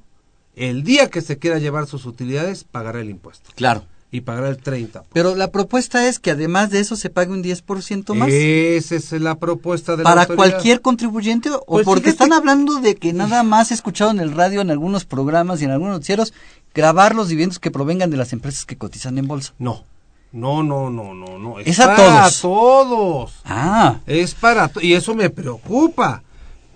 [0.56, 3.84] el día que se quiera llevar sus utilidades pagará el impuesto Claro.
[4.10, 5.04] y pagará el 30%.
[5.12, 8.28] Pero la propuesta es que además de eso se pague un 10% más.
[8.30, 10.36] Esa es la propuesta de la para autoridad.
[10.50, 14.20] cualquier contribuyente o Pues porque fíjate- están hablando de que nada más he escuchado en
[14.20, 16.34] el radio, en algunos programas y en algunos noticieros,
[16.74, 19.54] grabar los dividendos que provengan de las empresas que cotizan en bolsa.
[19.58, 19.84] No,
[20.32, 21.58] no, no, no, no, no.
[21.60, 22.40] Es a para todos.
[22.42, 23.32] todos.
[23.44, 26.22] Ah, Es para y eso me preocupa,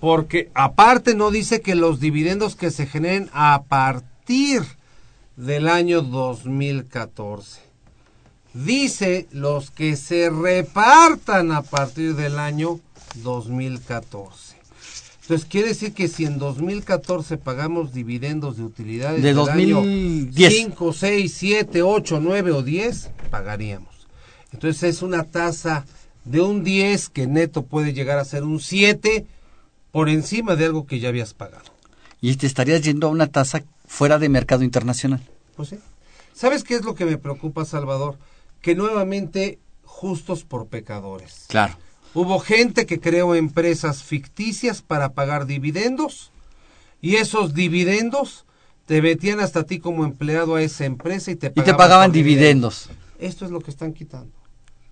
[0.01, 4.63] porque aparte no dice que los dividendos que se generen a partir
[5.37, 7.61] del año 2014.
[8.55, 12.81] Dice los que se repartan a partir del año
[13.17, 14.57] 2014.
[15.23, 20.55] Entonces quiere decir que si en 2014 pagamos dividendos de utilidades De del 2010.
[20.55, 24.07] 5, 6, 7, 8, 9 o 10, pagaríamos.
[24.53, 25.85] Entonces es una tasa
[26.25, 29.27] de un 10 que neto puede llegar a ser un 7
[29.97, 31.65] por encima de algo que ya habías pagado.
[32.21, 35.23] y te estarías yendo a una tasa fuera de mercado internacional.
[35.57, 35.79] Pues sí.
[36.35, 38.19] ¿Sabes qué es lo que me preocupa, Salvador?
[38.61, 41.47] Que nuevamente justos por pecadores.
[41.49, 41.79] Claro.
[42.13, 46.31] Hubo gente que creó empresas ficticias para pagar dividendos
[47.01, 48.45] y esos dividendos
[48.85, 52.11] te metían hasta ti como empleado a esa empresa y te Y pagaban, te pagaban
[52.11, 52.91] por dividendos.
[53.19, 54.35] Esto es lo que están quitando.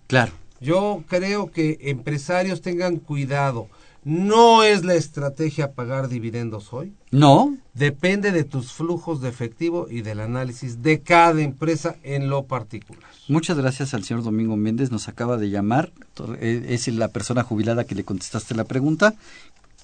[0.06, 0.32] Claro.
[0.62, 3.68] Yo creo que empresarios tengan cuidado.
[4.04, 6.92] No es la estrategia pagar dividendos hoy.
[7.10, 12.44] No, Depende de tus flujos de efectivo y del análisis de cada empresa en lo
[12.44, 13.10] particular.
[13.26, 15.90] Muchas gracias al señor Domingo Méndez, nos acaba de llamar,
[16.38, 19.14] eh, es la persona jubilada que le contestaste la pregunta,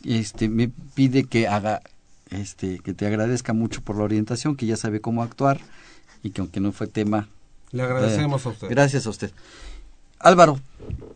[0.05, 1.83] este me pide que haga
[2.31, 5.61] este que te agradezca mucho por la orientación, que ya sabe cómo actuar
[6.23, 7.27] y que aunque no fue tema
[7.73, 8.69] Le agradecemos eh, a usted.
[8.71, 9.33] Gracias a usted.
[10.21, 10.61] Álvaro,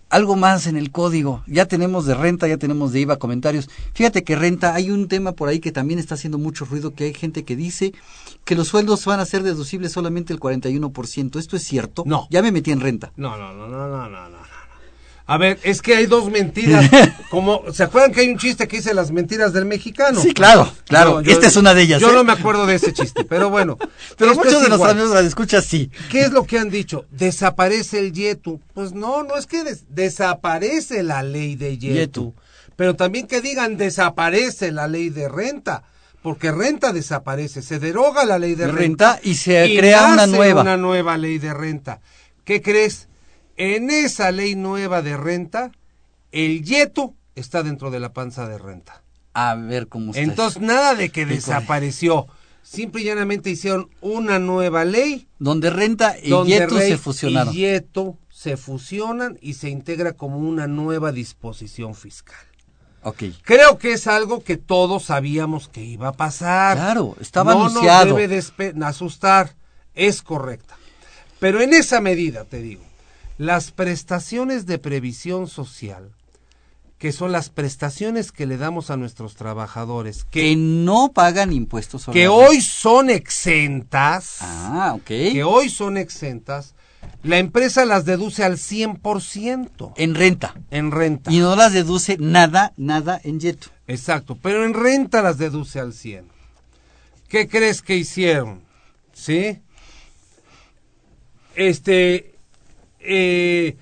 [0.08, 1.42] algo más en el código.
[1.46, 3.68] Ya tenemos de renta, ya tenemos de IVA comentarios.
[3.92, 7.04] Fíjate que renta, hay un tema por ahí que también está haciendo mucho ruido, que
[7.04, 7.92] hay gente que dice
[8.44, 11.38] que los sueldos van a ser deducibles solamente el 41%.
[11.38, 12.04] ¿Esto es cierto?
[12.06, 12.26] No.
[12.30, 13.12] Ya me metí en renta.
[13.16, 14.43] No, no, no, no, no, no, no.
[15.26, 16.90] A ver, es que hay dos mentiras.
[17.30, 20.20] Como, ¿se acuerdan que hay un chiste que dice las mentiras del mexicano?
[20.20, 21.22] Sí, claro, claro.
[21.22, 22.00] Yo- Esta es una de ellas.
[22.00, 22.14] Yo ¿eh?
[22.14, 23.78] no me acuerdo de ese chiste, pero bueno.
[24.18, 25.90] Pero esto muchos de los amigos la escuchan sí.
[26.10, 27.06] ¿Qué es lo que han dicho?
[27.10, 28.60] Desaparece el YETU.
[28.74, 32.34] Pues no, no es que des- desaparece la ley de YETU, YETU.
[32.76, 35.84] Pero también que digan desaparece la ley de renta.
[36.22, 40.62] Porque renta desaparece, se deroga la ley de renta, renta y se crea una nueva.
[40.62, 42.00] una nueva ley de renta.
[42.44, 43.08] ¿Qué crees?
[43.56, 45.72] En esa ley nueva de renta,
[46.32, 49.02] el YETU está dentro de la panza de renta.
[49.32, 50.22] A ver cómo está.
[50.22, 50.66] Entonces, eso.
[50.66, 52.26] nada de que desapareció.
[52.62, 57.52] Simple y llanamente hicieron una nueva ley donde renta y donde Rey se fusionaron.
[57.52, 62.44] Y Yetu se fusionan y se integra como una nueva disposición fiscal.
[63.02, 63.24] Ok.
[63.42, 66.78] Creo que es algo que todos sabíamos que iba a pasar.
[66.78, 68.06] Claro, estaba no anunciado.
[68.06, 69.54] nos debe asustar,
[69.94, 70.76] es correcta.
[71.38, 72.82] Pero en esa medida, te digo,
[73.38, 76.10] las prestaciones de previsión social,
[76.98, 82.02] que son las prestaciones que le damos a nuestros trabajadores, Que que, no pagan impuestos
[82.02, 85.04] sobre que hoy son exentas, Ah, ok.
[85.06, 86.74] que hoy son exentas,
[87.22, 90.54] la empresa las deduce al 100% En renta.
[90.70, 91.30] en renta.
[91.32, 93.68] Y no las deduce nada, nada en Yetu.
[93.86, 96.26] Exacto, pero en renta las deduce al 100.
[97.28, 98.62] ¿Qué crees que hicieron?
[99.12, 99.58] ¿Sí?
[101.54, 102.33] Este,
[103.04, 103.76] eh,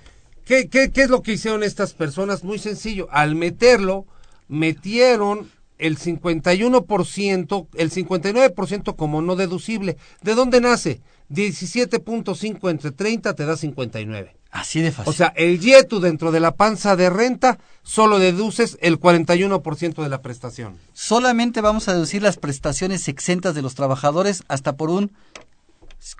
[0.45, 2.45] ¿qué ¿qué, es lo que hicieron estas personas?
[2.45, 3.09] Muy sencillo.
[3.11, 4.07] Al meterlo,
[4.49, 9.97] metieron el 51%, el 59% como no deducible.
[10.23, 11.01] ¿De dónde nace?
[11.31, 14.37] 17.5 entre 30 te da 59.
[14.51, 15.11] Así de fácil.
[15.11, 20.09] O sea, el YETU dentro de la panza de renta solo deduces el 41% de
[20.11, 20.77] la prestación.
[20.93, 25.11] Solamente vamos a deducir las prestaciones exentas de los trabajadores hasta por un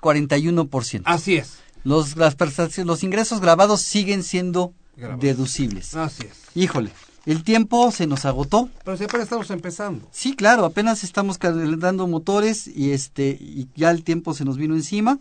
[0.01, 1.03] 41%.
[1.05, 1.59] Así es.
[1.83, 2.35] Los, las
[2.77, 4.73] los ingresos grabados siguen siendo
[5.19, 5.95] deducibles.
[5.95, 6.55] Así es.
[6.55, 6.91] Híjole,
[7.25, 8.69] el tiempo se nos agotó.
[8.83, 10.07] Pero siempre estamos empezando.
[10.11, 14.75] Sí, claro, apenas estamos calentando motores y este y ya el tiempo se nos vino
[14.75, 15.19] encima.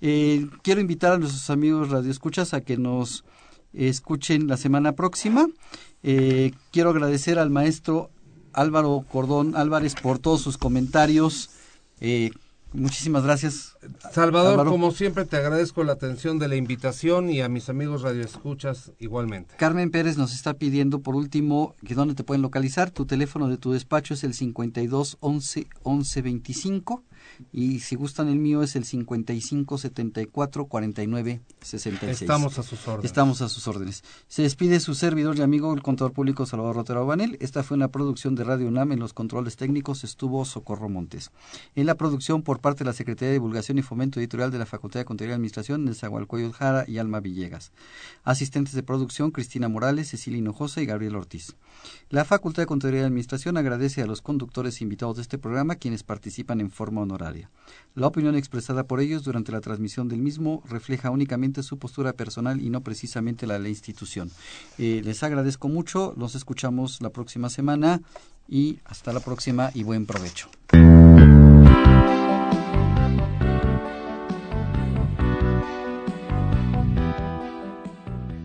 [0.00, 3.24] Eh, quiero invitar a nuestros amigos radioescuchas a que nos
[3.72, 5.48] escuchen la semana próxima.
[6.02, 8.10] Eh, quiero agradecer al maestro
[8.52, 11.50] Álvaro Cordón Álvarez por todos sus comentarios.
[12.00, 12.30] Eh,
[12.72, 13.76] Muchísimas gracias.
[14.12, 18.92] Salvador, como siempre te agradezco la atención de la invitación y a mis amigos radioescuchas
[18.98, 19.54] igualmente.
[19.56, 22.90] Carmen Pérez nos está pidiendo por último que dónde te pueden localizar.
[22.90, 27.02] Tu teléfono de tu despacho es el 52 11 11 25
[27.52, 32.22] y si gustan el mío es el 55 74 49 66.
[32.22, 33.04] Estamos a sus órdenes.
[33.04, 34.04] Estamos a sus órdenes.
[34.28, 37.36] Se despide su servidor y amigo, el contador público Salvador Rotero Banel.
[37.40, 38.92] Esta fue una producción de Radio UNAM.
[38.92, 41.30] En los controles técnicos estuvo Socorro Montes.
[41.74, 44.66] En la producción por parte de la Secretaría de Divulgación y Fomento Editorial de la
[44.66, 47.72] Facultad de Contaduría y Administración, Nezahualcóyotl Jara y Alma Villegas.
[48.24, 51.56] Asistentes de producción, Cristina Morales, Cecilia Hinojosa y Gabriel Ortiz.
[52.08, 56.02] La Facultad de Contaduría y Administración agradece a los conductores invitados de este programa quienes
[56.02, 57.19] participan en forma honoraria.
[57.94, 62.60] La opinión expresada por ellos durante la transmisión del mismo refleja únicamente su postura personal
[62.60, 64.30] y no precisamente la de la institución.
[64.78, 68.00] Eh, les agradezco mucho, los escuchamos la próxima semana
[68.48, 70.48] y hasta la próxima y buen provecho.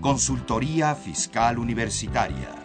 [0.01, 2.64] Consultoría Fiscal Universitaria